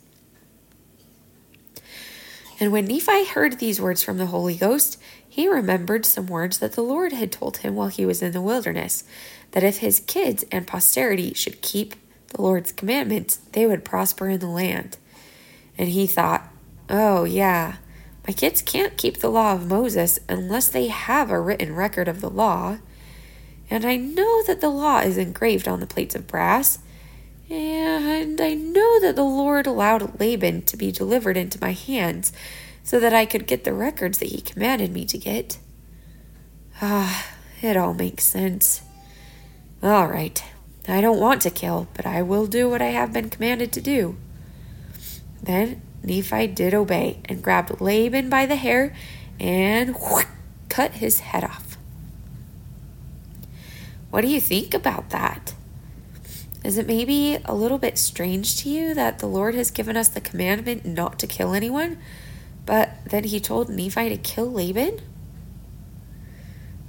And 2.62 2.70
when 2.70 2.84
Nephi 2.84 3.24
heard 3.24 3.58
these 3.58 3.80
words 3.80 4.04
from 4.04 4.18
the 4.18 4.26
Holy 4.26 4.54
Ghost, 4.54 4.96
he 5.28 5.48
remembered 5.48 6.06
some 6.06 6.28
words 6.28 6.58
that 6.58 6.74
the 6.74 6.82
Lord 6.82 7.12
had 7.12 7.32
told 7.32 7.56
him 7.56 7.74
while 7.74 7.88
he 7.88 8.06
was 8.06 8.22
in 8.22 8.30
the 8.30 8.40
wilderness 8.40 9.02
that 9.50 9.64
if 9.64 9.78
his 9.78 9.98
kids 9.98 10.44
and 10.52 10.64
posterity 10.64 11.34
should 11.34 11.60
keep 11.60 11.96
the 12.28 12.40
Lord's 12.40 12.70
commandments, 12.70 13.40
they 13.50 13.66
would 13.66 13.84
prosper 13.84 14.28
in 14.28 14.38
the 14.38 14.46
land. 14.46 14.96
And 15.76 15.88
he 15.88 16.06
thought, 16.06 16.52
oh, 16.88 17.24
yeah, 17.24 17.78
my 18.28 18.32
kids 18.32 18.62
can't 18.62 18.96
keep 18.96 19.16
the 19.16 19.28
law 19.28 19.54
of 19.54 19.66
Moses 19.68 20.20
unless 20.28 20.68
they 20.68 20.86
have 20.86 21.32
a 21.32 21.40
written 21.40 21.74
record 21.74 22.06
of 22.06 22.20
the 22.20 22.30
law. 22.30 22.78
And 23.70 23.84
I 23.84 23.96
know 23.96 24.44
that 24.44 24.60
the 24.60 24.70
law 24.70 25.00
is 25.00 25.18
engraved 25.18 25.66
on 25.66 25.80
the 25.80 25.86
plates 25.88 26.14
of 26.14 26.28
brass. 26.28 26.78
And 27.52 28.40
I 28.40 28.54
know 28.54 28.98
that 29.00 29.14
the 29.14 29.24
Lord 29.24 29.66
allowed 29.66 30.18
Laban 30.18 30.62
to 30.62 30.76
be 30.78 30.90
delivered 30.90 31.36
into 31.36 31.60
my 31.60 31.72
hands 31.72 32.32
so 32.82 32.98
that 32.98 33.12
I 33.12 33.26
could 33.26 33.46
get 33.46 33.64
the 33.64 33.74
records 33.74 34.18
that 34.18 34.30
he 34.30 34.40
commanded 34.40 34.90
me 34.90 35.04
to 35.04 35.18
get. 35.18 35.58
Ah, 36.80 37.26
it 37.60 37.76
all 37.76 37.92
makes 37.92 38.24
sense. 38.24 38.80
All 39.82 40.06
right. 40.06 40.42
I 40.88 41.02
don't 41.02 41.20
want 41.20 41.42
to 41.42 41.50
kill, 41.50 41.88
but 41.92 42.06
I 42.06 42.22
will 42.22 42.46
do 42.46 42.70
what 42.70 42.80
I 42.80 42.86
have 42.86 43.12
been 43.12 43.28
commanded 43.28 43.70
to 43.74 43.82
do. 43.82 44.16
Then 45.42 45.82
Nephi 46.02 46.46
did 46.46 46.72
obey 46.72 47.20
and 47.26 47.42
grabbed 47.42 47.82
Laban 47.82 48.30
by 48.30 48.46
the 48.46 48.56
hair 48.56 48.96
and 49.38 49.94
whoosh, 49.94 50.24
cut 50.70 50.92
his 50.92 51.20
head 51.20 51.44
off. 51.44 51.76
What 54.08 54.22
do 54.22 54.28
you 54.28 54.40
think 54.40 54.72
about 54.72 55.10
that? 55.10 55.52
Is 56.64 56.78
it 56.78 56.86
maybe 56.86 57.38
a 57.44 57.54
little 57.54 57.78
bit 57.78 57.98
strange 57.98 58.56
to 58.58 58.68
you 58.68 58.94
that 58.94 59.18
the 59.18 59.26
Lord 59.26 59.54
has 59.54 59.70
given 59.70 59.96
us 59.96 60.08
the 60.08 60.20
commandment 60.20 60.84
not 60.84 61.18
to 61.18 61.26
kill 61.26 61.54
anyone, 61.54 61.98
but 62.64 62.98
then 63.04 63.24
he 63.24 63.40
told 63.40 63.68
Nephi 63.68 64.08
to 64.08 64.16
kill 64.16 64.50
Laban? 64.50 65.00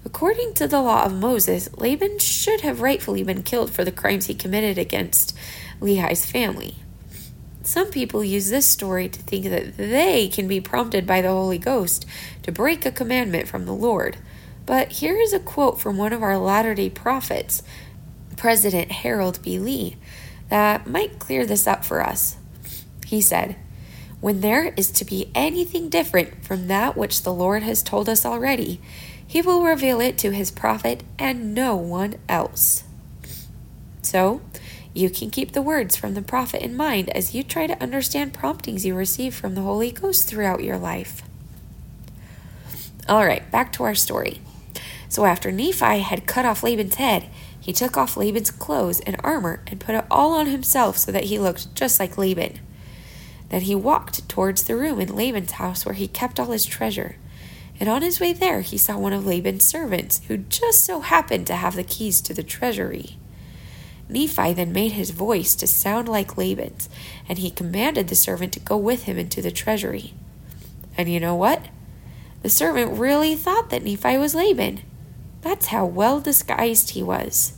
According 0.06 0.54
to 0.56 0.68
the 0.68 0.82
law 0.82 1.06
of 1.06 1.14
Moses, 1.14 1.76
Laban 1.76 2.20
should 2.20 2.62
have 2.62 2.82
rightfully 2.82 3.24
been 3.24 3.42
killed 3.42 3.72
for 3.72 3.84
the 3.84 3.92
crimes 3.92 4.28
he 4.28 4.36
committed 4.36 4.78
against 4.78 5.36
Lehi's 5.82 6.26
family. 6.26 6.76
Some 7.64 7.90
people 7.90 8.24
use 8.24 8.50
this 8.50 8.68
story 8.68 9.10
to 9.10 9.22
think 9.22 9.46
that 9.46 9.78
they 9.78 10.28
can 10.28 10.48
be 10.48 10.60
prompted 10.60 11.08
by 11.08 11.22
the 11.22 11.30
Holy 11.30 11.58
Ghost 11.58 12.06
to 12.44 12.52
break 12.52 12.86
a 12.86 12.92
commandment 12.92 13.48
from 13.48 13.66
the 13.66 13.74
Lord. 13.74 14.18
But 14.66 14.94
here 14.94 15.18
is 15.18 15.34
a 15.34 15.40
quote 15.40 15.80
from 15.80 15.98
one 15.98 16.14
of 16.14 16.22
our 16.22 16.38
Latter 16.38 16.76
day 16.76 16.90
Prophets, 16.90 17.64
President 18.36 18.92
Harold 18.92 19.42
B. 19.42 19.60
Lee, 19.60 19.98
that 20.50 20.88
might 20.88 21.20
clear 21.20 21.46
this 21.46 21.68
up 21.68 21.84
for 21.86 22.02
us. 22.02 22.38
He 23.06 23.22
said, 23.22 23.56
When 24.22 24.42
there 24.42 24.74
is 24.76 24.92
to 24.92 25.06
be 25.06 25.32
anything 25.34 25.90
different 25.90 26.44
from 26.46 26.68
that 26.68 26.96
which 26.98 27.24
the 27.24 27.34
Lord 27.34 27.64
has 27.64 27.84
told 27.84 28.10
us 28.10 28.26
already, 28.26 28.82
he 29.26 29.42
will 29.42 29.64
reveal 29.64 30.00
it 30.00 30.18
to 30.20 30.32
his 30.32 30.52
prophet 30.52 31.04
and 31.18 31.54
no 31.54 31.76
one 31.76 32.16
else. 32.30 32.84
So, 34.02 34.42
you 34.94 35.10
can 35.10 35.32
keep 35.32 35.54
the 35.54 35.62
words 35.62 35.96
from 35.96 36.14
the 36.14 36.22
prophet 36.22 36.62
in 36.62 36.76
mind 36.76 37.10
as 37.10 37.34
you 37.34 37.42
try 37.42 37.66
to 37.66 37.82
understand 37.82 38.34
promptings 38.34 38.86
you 38.86 38.94
receive 38.94 39.34
from 39.34 39.56
the 39.56 39.62
Holy 39.62 39.92
Ghost 39.92 40.30
throughout 40.30 40.64
your 40.64 40.78
life. 40.78 41.24
All 43.10 43.26
right, 43.26 43.50
back 43.50 43.74
to 43.74 43.84
our 43.84 43.96
story. 43.96 44.40
So 45.10 45.26
after 45.26 45.52
Nephi 45.52 46.00
had 46.00 46.28
cut 46.28 46.46
off 46.46 46.64
Laban's 46.64 46.96
head, 46.96 47.28
he 47.64 47.72
took 47.72 47.96
off 47.96 48.18
Laban's 48.18 48.52
clothes 48.52 49.00
and 49.00 49.16
armor 49.24 49.64
and 49.68 49.80
put 49.80 49.96
it 49.96 50.04
all 50.12 50.34
on 50.34 50.48
himself 50.48 50.98
so 50.98 51.14
that 51.14 51.24
he 51.24 51.40
looked 51.40 51.74
just 51.74 51.98
like 51.98 52.18
Laban. 52.18 52.60
Then 53.48 53.62
he 53.62 53.74
walked 53.74 54.28
towards 54.28 54.64
the 54.64 54.76
room 54.76 55.00
in 55.00 55.16
Laban's 55.16 55.54
house 55.54 55.86
where 55.86 55.96
he 55.96 56.10
kept 56.10 56.42
all 56.42 56.52
his 56.52 56.66
treasure. 56.66 57.16
And 57.80 57.88
on 57.88 58.02
his 58.02 58.20
way 58.20 58.34
there, 58.34 58.60
he 58.60 58.78
saw 58.78 58.98
one 58.98 59.14
of 59.14 59.26
Laban's 59.26 59.64
servants, 59.64 60.20
who 60.28 60.40
just 60.40 60.84
so 60.84 61.00
happened 61.00 61.48
to 61.48 61.56
have 61.56 61.78
the 61.78 61.86
keys 61.86 62.20
to 62.24 62.34
the 62.34 62.44
treasury. 62.44 63.18
Nephi 64.10 64.52
then 64.52 64.74
made 64.74 64.92
his 64.92 65.12
voice 65.12 65.56
to 65.56 65.66
sound 65.66 66.10
like 66.10 66.36
Laban's, 66.36 66.90
and 67.30 67.40
he 67.40 67.50
commanded 67.50 68.10
the 68.10 68.16
servant 68.16 68.52
to 68.54 68.60
go 68.60 68.76
with 68.76 69.04
him 69.04 69.18
into 69.18 69.42
the 69.42 69.52
treasury. 69.52 70.14
And 70.98 71.08
you 71.08 71.22
know 71.22 71.36
what? 71.36 71.68
The 72.42 72.50
servant 72.50 73.00
really 73.00 73.36
thought 73.36 73.70
that 73.70 73.84
Nephi 73.84 74.18
was 74.18 74.36
Laban. 74.36 74.82
That's 75.44 75.68
how 75.68 75.86
well 75.86 76.22
disguised 76.22 76.92
he 76.92 77.04
was. 77.04 77.58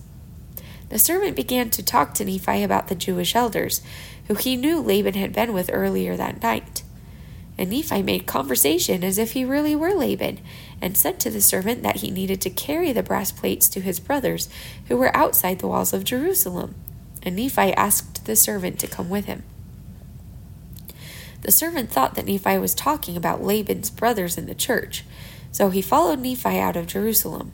The 0.90 0.98
servant 0.98 1.36
began 1.36 1.70
to 1.70 1.84
talk 1.84 2.16
to 2.16 2.26
Nephi 2.26 2.64
about 2.64 2.88
the 2.88 2.96
Jewish 2.96 3.36
elders, 3.36 3.82
who 4.28 4.34
he 4.34 4.56
knew 4.56 4.82
Laban 4.82 5.14
had 5.14 5.34
been 5.34 5.54
with 5.54 5.70
earlier 5.72 6.18
that 6.18 6.42
night. 6.42 6.82
And 7.60 7.70
Nephi 7.70 8.02
made 8.02 8.26
conversation 8.26 9.04
as 9.04 9.20
if 9.20 9.32
he 9.32 9.46
really 9.46 9.76
were 9.76 9.94
Laban, 9.94 10.40
and 10.82 10.98
said 10.98 11.20
to 11.20 11.30
the 11.30 11.42
servant 11.42 11.84
that 11.84 11.98
he 11.98 12.10
needed 12.10 12.42
to 12.42 12.50
carry 12.50 12.92
the 12.92 13.04
brass 13.04 13.32
plates 13.32 13.70
to 13.70 13.82
his 13.82 14.00
brothers, 14.00 14.50
who 14.88 14.98
were 14.98 15.16
outside 15.16 15.60
the 15.60 15.68
walls 15.68 15.94
of 15.94 16.04
Jerusalem. 16.04 16.74
And 17.22 17.36
Nephi 17.36 17.72
asked 17.74 18.26
the 18.26 18.36
servant 18.36 18.80
to 18.80 18.88
come 18.88 19.10
with 19.10 19.26
him. 19.26 19.44
The 21.42 21.52
servant 21.52 21.92
thought 21.92 22.16
that 22.16 22.26
Nephi 22.26 22.58
was 22.58 22.74
talking 22.74 23.16
about 23.16 23.44
Laban's 23.44 23.92
brothers 23.92 24.40
in 24.40 24.48
the 24.48 24.56
church, 24.56 25.06
so 25.52 25.70
he 25.70 25.84
followed 25.84 26.20
Nephi 26.20 26.58
out 26.58 26.76
of 26.76 26.88
Jerusalem. 26.88 27.52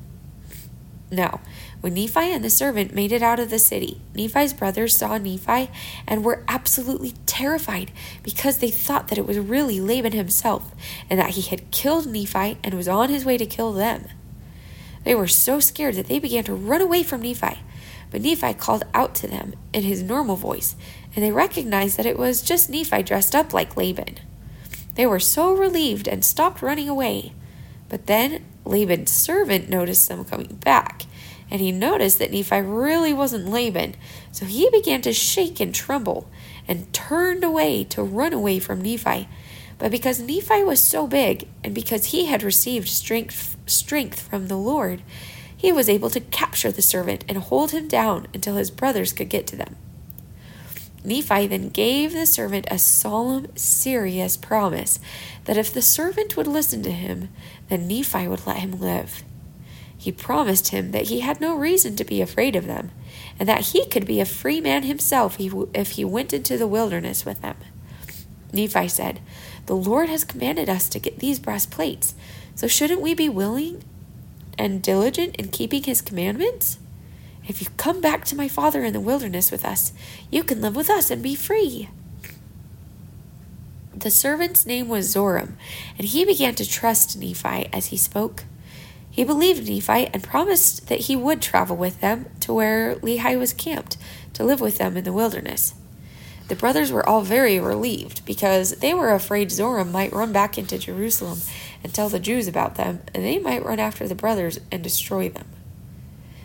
Now, 1.11 1.41
when 1.81 1.93
Nephi 1.93 2.31
and 2.31 2.43
the 2.43 2.49
servant 2.49 2.95
made 2.95 3.11
it 3.11 3.21
out 3.21 3.39
of 3.39 3.49
the 3.49 3.59
city, 3.59 3.99
Nephi's 4.15 4.53
brothers 4.53 4.95
saw 4.95 5.17
Nephi 5.17 5.69
and 6.07 6.23
were 6.23 6.45
absolutely 6.47 7.13
terrified 7.25 7.91
because 8.23 8.59
they 8.59 8.71
thought 8.71 9.09
that 9.09 9.17
it 9.17 9.27
was 9.27 9.37
really 9.37 9.81
Laban 9.81 10.13
himself 10.13 10.73
and 11.09 11.19
that 11.19 11.31
he 11.31 11.41
had 11.41 11.69
killed 11.69 12.07
Nephi 12.07 12.57
and 12.63 12.73
was 12.73 12.87
on 12.87 13.09
his 13.09 13.25
way 13.25 13.37
to 13.37 13.45
kill 13.45 13.73
them. 13.73 14.07
They 15.03 15.13
were 15.13 15.27
so 15.27 15.59
scared 15.59 15.95
that 15.95 16.07
they 16.07 16.19
began 16.19 16.45
to 16.45 16.53
run 16.53 16.81
away 16.81 17.03
from 17.03 17.21
Nephi. 17.21 17.59
But 18.09 18.21
Nephi 18.21 18.53
called 18.53 18.83
out 18.93 19.13
to 19.15 19.27
them 19.27 19.53
in 19.73 19.83
his 19.83 20.03
normal 20.03 20.35
voice, 20.35 20.75
and 21.15 21.23
they 21.23 21.31
recognized 21.31 21.97
that 21.97 22.05
it 22.05 22.17
was 22.17 22.41
just 22.41 22.69
Nephi 22.69 23.03
dressed 23.03 23.35
up 23.35 23.53
like 23.53 23.75
Laban. 23.75 24.19
They 24.95 25.05
were 25.05 25.19
so 25.19 25.53
relieved 25.53 26.07
and 26.07 26.23
stopped 26.23 26.61
running 26.61 26.89
away. 26.89 27.33
But 27.89 28.07
then 28.07 28.45
Laban's 28.65 29.11
servant 29.11 29.69
noticed 29.69 30.07
them 30.07 30.25
coming 30.25 30.59
back, 30.63 31.05
and 31.49 31.59
he 31.59 31.71
noticed 31.71 32.19
that 32.19 32.31
Nephi 32.31 32.61
really 32.61 33.13
wasn't 33.13 33.49
Laban, 33.49 33.95
so 34.31 34.45
he 34.45 34.69
began 34.69 35.01
to 35.01 35.13
shake 35.13 35.59
and 35.59 35.73
tremble 35.73 36.29
and 36.67 36.91
turned 36.93 37.43
away 37.43 37.83
to 37.85 38.03
run 38.03 38.33
away 38.33 38.59
from 38.59 38.81
Nephi. 38.81 39.27
But 39.77 39.91
because 39.91 40.19
Nephi 40.19 40.63
was 40.63 40.79
so 40.79 41.07
big, 41.07 41.47
and 41.63 41.73
because 41.73 42.05
he 42.05 42.25
had 42.25 42.43
received 42.43 42.87
strength, 42.87 43.57
strength 43.65 44.19
from 44.21 44.47
the 44.47 44.57
Lord, 44.57 45.01
he 45.55 45.71
was 45.71 45.89
able 45.89 46.09
to 46.11 46.19
capture 46.19 46.71
the 46.71 46.81
servant 46.81 47.25
and 47.27 47.37
hold 47.37 47.71
him 47.71 47.87
down 47.87 48.27
until 48.33 48.55
his 48.55 48.71
brothers 48.71 49.11
could 49.11 49.29
get 49.29 49.47
to 49.47 49.55
them. 49.55 49.75
Nephi 51.03 51.47
then 51.47 51.69
gave 51.69 52.13
the 52.13 52.25
servant 52.25 52.67
a 52.69 52.77
solemn, 52.77 53.55
serious 53.55 54.37
promise 54.37 54.99
that 55.45 55.57
if 55.57 55.73
the 55.73 55.81
servant 55.81 56.37
would 56.37 56.47
listen 56.47 56.83
to 56.83 56.91
him, 56.91 57.29
then 57.69 57.87
Nephi 57.87 58.27
would 58.27 58.45
let 58.45 58.57
him 58.57 58.79
live. 58.79 59.23
He 59.97 60.11
promised 60.11 60.69
him 60.69 60.91
that 60.91 61.07
he 61.07 61.19
had 61.19 61.41
no 61.41 61.55
reason 61.55 61.95
to 61.95 62.03
be 62.03 62.21
afraid 62.21 62.55
of 62.55 62.65
them, 62.65 62.91
and 63.39 63.47
that 63.47 63.67
he 63.67 63.85
could 63.85 64.05
be 64.05 64.19
a 64.19 64.25
free 64.25 64.61
man 64.61 64.83
himself 64.83 65.37
if 65.39 65.91
he 65.91 66.05
went 66.05 66.33
into 66.33 66.57
the 66.57 66.67
wilderness 66.67 67.25
with 67.25 67.41
them. 67.41 67.55
Nephi 68.53 68.87
said, 68.87 69.19
The 69.67 69.75
Lord 69.75 70.09
has 70.09 70.23
commanded 70.23 70.69
us 70.69 70.89
to 70.89 70.99
get 70.99 71.19
these 71.19 71.39
brass 71.39 71.65
plates, 71.65 72.15
so 72.55 72.67
shouldn't 72.67 73.01
we 73.01 73.13
be 73.13 73.29
willing 73.29 73.83
and 74.57 74.81
diligent 74.81 75.35
in 75.37 75.49
keeping 75.49 75.83
his 75.83 76.01
commandments? 76.01 76.77
If 77.47 77.61
you 77.61 77.67
come 77.77 78.01
back 78.01 78.25
to 78.25 78.35
my 78.35 78.47
father 78.47 78.83
in 78.83 78.93
the 78.93 78.99
wilderness 78.99 79.51
with 79.51 79.65
us, 79.65 79.93
you 80.29 80.43
can 80.43 80.61
live 80.61 80.75
with 80.75 80.89
us 80.89 81.09
and 81.09 81.23
be 81.23 81.35
free. 81.35 81.89
The 83.95 84.11
servant's 84.11 84.65
name 84.65 84.87
was 84.87 85.13
Zoram, 85.13 85.53
and 85.97 86.07
he 86.07 86.25
began 86.25 86.55
to 86.55 86.67
trust 86.67 87.17
Nephi 87.17 87.69
as 87.73 87.87
he 87.87 87.97
spoke. 87.97 88.45
He 89.09 89.23
believed 89.23 89.67
Nephi 89.67 90.07
and 90.07 90.23
promised 90.23 90.87
that 90.87 91.01
he 91.01 91.15
would 91.15 91.41
travel 91.41 91.75
with 91.75 91.99
them 91.99 92.27
to 92.39 92.53
where 92.53 92.95
Lehi 92.95 93.37
was 93.37 93.53
camped 93.53 93.97
to 94.33 94.43
live 94.43 94.61
with 94.61 94.77
them 94.77 94.95
in 94.95 95.03
the 95.03 95.13
wilderness. 95.13 95.73
The 96.47 96.55
brothers 96.55 96.91
were 96.91 97.07
all 97.07 97.21
very 97.21 97.59
relieved 97.59 98.25
because 98.25 98.71
they 98.77 98.93
were 98.93 99.13
afraid 99.13 99.49
Zoram 99.49 99.91
might 99.91 100.13
run 100.13 100.31
back 100.31 100.57
into 100.57 100.77
Jerusalem 100.77 101.39
and 101.83 101.93
tell 101.93 102.09
the 102.09 102.19
Jews 102.19 102.47
about 102.47 102.75
them, 102.75 103.01
and 103.13 103.23
they 103.23 103.39
might 103.39 103.65
run 103.65 103.79
after 103.79 104.07
the 104.07 104.15
brothers 104.15 104.59
and 104.71 104.81
destroy 104.81 105.29
them. 105.29 105.47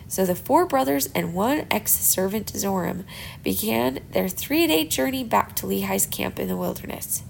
So 0.07 0.25
the 0.25 0.35
four 0.35 0.65
brothers 0.65 1.09
and 1.13 1.33
one 1.33 1.67
ex 1.69 1.91
servant 1.91 2.53
Zoram 2.53 3.03
began 3.43 3.99
their 4.11 4.29
three 4.29 4.65
day 4.67 4.85
journey 4.85 5.23
back 5.23 5.55
to 5.57 5.65
Lehi's 5.67 6.05
camp 6.05 6.39
in 6.39 6.47
the 6.47 6.55
wilderness. 6.55 7.23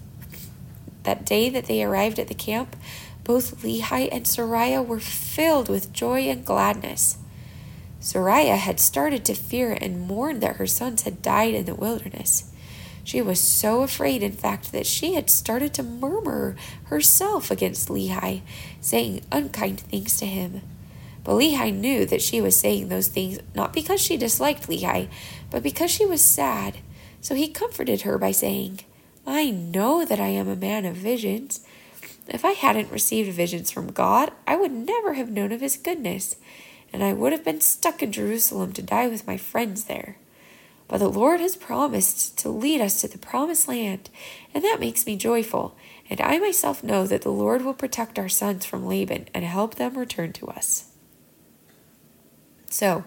That 1.02 1.26
day 1.26 1.48
that 1.50 1.66
they 1.66 1.82
arrived 1.82 2.18
at 2.18 2.28
the 2.28 2.34
camp, 2.34 2.76
both 3.24 3.62
Lehi 3.62 4.08
and 4.12 4.24
Sariah 4.24 4.84
were 4.84 5.00
filled 5.00 5.68
with 5.68 5.92
joy 5.92 6.22
and 6.22 6.44
gladness. 6.44 7.18
Sariah 8.00 8.56
had 8.56 8.78
started 8.78 9.24
to 9.24 9.34
fear 9.34 9.76
and 9.80 10.06
mourn 10.06 10.40
that 10.40 10.56
her 10.56 10.66
sons 10.66 11.02
had 11.02 11.20
died 11.20 11.54
in 11.54 11.64
the 11.64 11.74
wilderness. 11.74 12.50
She 13.02 13.20
was 13.20 13.40
so 13.40 13.82
afraid, 13.82 14.22
in 14.22 14.32
fact, 14.32 14.70
that 14.72 14.86
she 14.86 15.14
had 15.14 15.30
started 15.30 15.74
to 15.74 15.82
murmur 15.82 16.56
herself 16.84 17.50
against 17.50 17.88
Lehi, 17.88 18.42
saying 18.80 19.22
unkind 19.32 19.80
things 19.80 20.18
to 20.18 20.26
him. 20.26 20.60
But 21.28 21.34
Lehi 21.34 21.74
knew 21.74 22.06
that 22.06 22.22
she 22.22 22.40
was 22.40 22.58
saying 22.58 22.88
those 22.88 23.08
things 23.08 23.38
not 23.54 23.74
because 23.74 24.00
she 24.00 24.16
disliked 24.16 24.66
Lehi, 24.66 25.10
but 25.50 25.62
because 25.62 25.90
she 25.90 26.06
was 26.06 26.24
sad. 26.24 26.78
So 27.20 27.34
he 27.34 27.48
comforted 27.48 28.00
her 28.00 28.16
by 28.16 28.30
saying, 28.30 28.80
I 29.26 29.50
know 29.50 30.06
that 30.06 30.20
I 30.20 30.28
am 30.28 30.48
a 30.48 30.56
man 30.56 30.86
of 30.86 30.96
visions. 30.96 31.66
If 32.28 32.46
I 32.46 32.52
hadn't 32.52 32.90
received 32.90 33.30
visions 33.30 33.70
from 33.70 33.92
God, 33.92 34.32
I 34.46 34.56
would 34.56 34.72
never 34.72 35.12
have 35.12 35.28
known 35.28 35.52
of 35.52 35.60
his 35.60 35.76
goodness, 35.76 36.36
and 36.94 37.04
I 37.04 37.12
would 37.12 37.32
have 37.32 37.44
been 37.44 37.60
stuck 37.60 38.02
in 38.02 38.10
Jerusalem 38.10 38.72
to 38.72 38.80
die 38.80 39.08
with 39.08 39.26
my 39.26 39.36
friends 39.36 39.84
there. 39.84 40.16
But 40.88 40.96
the 40.96 41.08
Lord 41.08 41.40
has 41.40 41.56
promised 41.56 42.38
to 42.38 42.48
lead 42.48 42.80
us 42.80 43.02
to 43.02 43.08
the 43.08 43.18
promised 43.18 43.68
land, 43.68 44.08
and 44.54 44.64
that 44.64 44.80
makes 44.80 45.04
me 45.04 45.14
joyful. 45.14 45.76
And 46.08 46.22
I 46.22 46.38
myself 46.38 46.82
know 46.82 47.06
that 47.06 47.20
the 47.20 47.28
Lord 47.28 47.66
will 47.66 47.74
protect 47.74 48.18
our 48.18 48.30
sons 48.30 48.64
from 48.64 48.86
Laban 48.86 49.28
and 49.34 49.44
help 49.44 49.74
them 49.74 49.98
return 49.98 50.32
to 50.32 50.46
us. 50.46 50.87
So, 52.70 53.04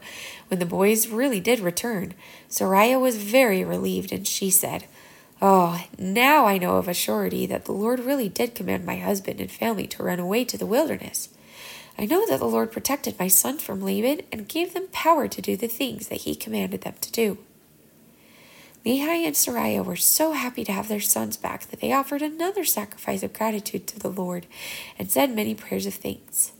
when 0.47 0.59
the 0.59 0.65
boys 0.65 1.07
really 1.07 1.39
did 1.39 1.59
return, 1.59 2.13
Sariah 2.49 2.99
was 2.99 3.17
very 3.17 3.63
relieved, 3.63 4.11
and 4.11 4.27
she 4.27 4.49
said, 4.49 4.85
Oh, 5.41 5.83
now 5.97 6.45
I 6.45 6.57
know 6.57 6.77
of 6.77 6.87
a 6.87 6.93
surety 6.93 7.45
that 7.47 7.65
the 7.65 7.71
Lord 7.71 7.99
really 7.99 8.29
did 8.29 8.53
command 8.53 8.85
my 8.85 8.97
husband 8.97 9.39
and 9.39 9.49
family 9.49 9.87
to 9.87 10.03
run 10.03 10.19
away 10.19 10.45
to 10.45 10.57
the 10.57 10.67
wilderness. 10.67 11.29
I 11.97 12.05
know 12.05 12.25
that 12.27 12.39
the 12.39 12.45
Lord 12.45 12.71
protected 12.71 13.19
my 13.19 13.27
sons 13.27 13.63
from 13.63 13.81
Laban 13.81 14.21
and 14.31 14.47
gave 14.47 14.73
them 14.73 14.87
power 14.91 15.27
to 15.27 15.41
do 15.41 15.57
the 15.57 15.67
things 15.67 16.07
that 16.07 16.21
he 16.21 16.35
commanded 16.35 16.81
them 16.81 16.95
to 17.01 17.11
do. 17.11 17.37
Lehi 18.85 19.25
and 19.25 19.35
Sariah 19.35 19.85
were 19.85 19.95
so 19.95 20.31
happy 20.31 20.63
to 20.63 20.71
have 20.71 20.87
their 20.87 20.99
sons 20.99 21.37
back 21.37 21.67
that 21.67 21.81
they 21.81 21.91
offered 21.91 22.21
another 22.21 22.65
sacrifice 22.65 23.21
of 23.21 23.33
gratitude 23.33 23.85
to 23.87 23.99
the 23.99 24.09
Lord 24.09 24.47
and 24.97 25.11
said 25.11 25.35
many 25.35 25.53
prayers 25.53 25.85
of 25.85 25.93
thanks. 25.93 26.53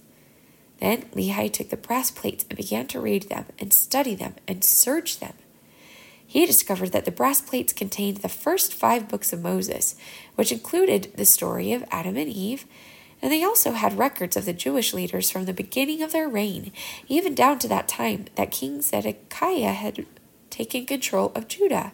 Then 0.81 1.03
Lehi 1.13 1.53
took 1.53 1.69
the 1.69 1.77
brass 1.77 2.11
plates 2.11 2.43
and 2.49 2.57
began 2.57 2.87
to 2.87 2.99
read 2.99 3.29
them 3.29 3.45
and 3.59 3.71
study 3.71 4.15
them 4.15 4.35
and 4.47 4.63
search 4.63 5.19
them. 5.19 5.33
He 6.25 6.45
discovered 6.45 6.91
that 6.91 7.05
the 7.05 7.11
brass 7.11 7.39
plates 7.39 7.71
contained 7.71 8.17
the 8.17 8.29
first 8.29 8.73
five 8.73 9.07
books 9.07 9.31
of 9.31 9.43
Moses, 9.43 9.95
which 10.35 10.51
included 10.51 11.13
the 11.15 11.25
story 11.25 11.71
of 11.71 11.85
Adam 11.91 12.17
and 12.17 12.29
Eve, 12.29 12.65
and 13.21 13.31
they 13.31 13.43
also 13.43 13.73
had 13.73 13.97
records 13.97 14.35
of 14.35 14.45
the 14.45 14.53
Jewish 14.53 14.93
leaders 14.93 15.29
from 15.29 15.45
the 15.45 15.53
beginning 15.53 16.01
of 16.01 16.11
their 16.11 16.27
reign, 16.27 16.71
even 17.07 17.35
down 17.35 17.59
to 17.59 17.67
that 17.67 17.87
time 17.87 18.25
that 18.35 18.49
King 18.49 18.81
Zedekiah 18.81 19.73
had 19.73 20.05
taken 20.49 20.87
control 20.87 21.31
of 21.35 21.47
Judah. 21.47 21.91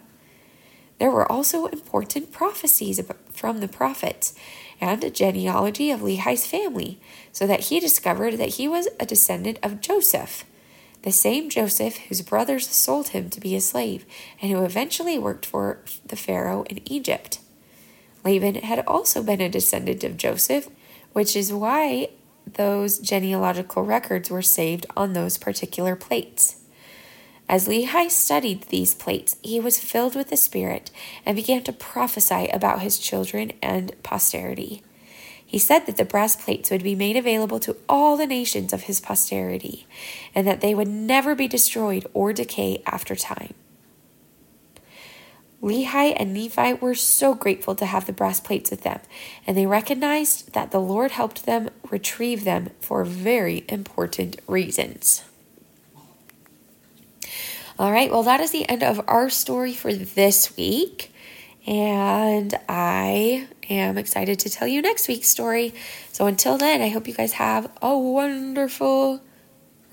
There 0.98 1.10
were 1.10 1.30
also 1.30 1.66
important 1.66 2.32
prophecies 2.32 3.00
from 3.30 3.60
the 3.60 3.68
prophets 3.68 4.34
and 4.80 5.02
a 5.02 5.10
genealogy 5.10 5.90
of 5.90 6.00
Lehi's 6.00 6.46
family, 6.46 7.00
so 7.32 7.46
that 7.46 7.64
he 7.64 7.80
discovered 7.80 8.38
that 8.38 8.54
he 8.56 8.68
was 8.68 8.88
a 9.00 9.06
descendant 9.06 9.58
of 9.62 9.80
Joseph, 9.80 10.44
the 11.02 11.12
same 11.12 11.48
Joseph 11.48 11.96
whose 11.98 12.22
brothers 12.22 12.68
sold 12.68 13.08
him 13.08 13.30
to 13.30 13.40
be 13.40 13.54
a 13.54 13.60
slave 13.60 14.04
and 14.40 14.50
who 14.50 14.64
eventually 14.64 15.18
worked 15.18 15.46
for 15.46 15.80
the 16.06 16.16
Pharaoh 16.16 16.64
in 16.64 16.80
Egypt. 16.90 17.40
Laban 18.24 18.56
had 18.56 18.84
also 18.86 19.22
been 19.22 19.40
a 19.40 19.48
descendant 19.48 20.04
of 20.04 20.16
Joseph, 20.16 20.68
which 21.12 21.36
is 21.36 21.52
why 21.52 22.08
those 22.54 22.98
genealogical 22.98 23.84
records 23.84 24.30
were 24.30 24.42
saved 24.42 24.86
on 24.96 25.12
those 25.12 25.38
particular 25.38 25.94
plates. 25.94 26.57
As 27.48 27.66
Lehi 27.66 28.10
studied 28.10 28.64
these 28.64 28.94
plates, 28.94 29.36
he 29.42 29.58
was 29.58 29.80
filled 29.80 30.14
with 30.14 30.28
the 30.28 30.36
Spirit 30.36 30.90
and 31.24 31.34
began 31.34 31.62
to 31.64 31.72
prophesy 31.72 32.48
about 32.48 32.82
his 32.82 32.98
children 32.98 33.52
and 33.62 33.92
posterity. 34.02 34.82
He 35.44 35.58
said 35.58 35.86
that 35.86 35.96
the 35.96 36.04
brass 36.04 36.36
plates 36.36 36.70
would 36.70 36.82
be 36.82 36.94
made 36.94 37.16
available 37.16 37.58
to 37.60 37.76
all 37.88 38.18
the 38.18 38.26
nations 38.26 38.74
of 38.74 38.82
his 38.82 39.00
posterity, 39.00 39.86
and 40.34 40.46
that 40.46 40.60
they 40.60 40.74
would 40.74 40.88
never 40.88 41.34
be 41.34 41.48
destroyed 41.48 42.06
or 42.12 42.34
decay 42.34 42.82
after 42.84 43.16
time. 43.16 43.54
Lehi 45.62 46.14
and 46.16 46.34
Nephi 46.34 46.74
were 46.74 46.94
so 46.94 47.34
grateful 47.34 47.74
to 47.76 47.86
have 47.86 48.04
the 48.04 48.12
brass 48.12 48.40
plates 48.40 48.70
with 48.70 48.82
them, 48.82 49.00
and 49.46 49.56
they 49.56 49.66
recognized 49.66 50.52
that 50.52 50.70
the 50.70 50.80
Lord 50.80 51.12
helped 51.12 51.46
them 51.46 51.70
retrieve 51.90 52.44
them 52.44 52.68
for 52.80 53.02
very 53.04 53.64
important 53.68 54.38
reasons. 54.46 55.24
All 57.78 57.92
right, 57.92 58.10
well, 58.10 58.24
that 58.24 58.40
is 58.40 58.50
the 58.50 58.68
end 58.68 58.82
of 58.82 59.00
our 59.06 59.30
story 59.30 59.72
for 59.72 59.92
this 59.92 60.56
week. 60.56 61.12
And 61.66 62.58
I 62.68 63.46
am 63.70 63.98
excited 63.98 64.40
to 64.40 64.50
tell 64.50 64.66
you 64.66 64.82
next 64.82 65.06
week's 65.06 65.28
story. 65.28 65.74
So 66.10 66.26
until 66.26 66.58
then, 66.58 66.80
I 66.80 66.88
hope 66.88 67.06
you 67.06 67.14
guys 67.14 67.34
have 67.34 67.70
a 67.80 67.96
wonderful 67.96 69.20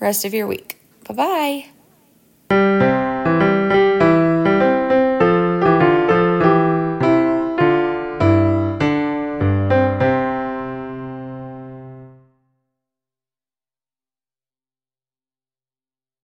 rest 0.00 0.24
of 0.24 0.34
your 0.34 0.46
week. 0.46 0.80
Bye 1.06 1.66
bye. 2.50 2.85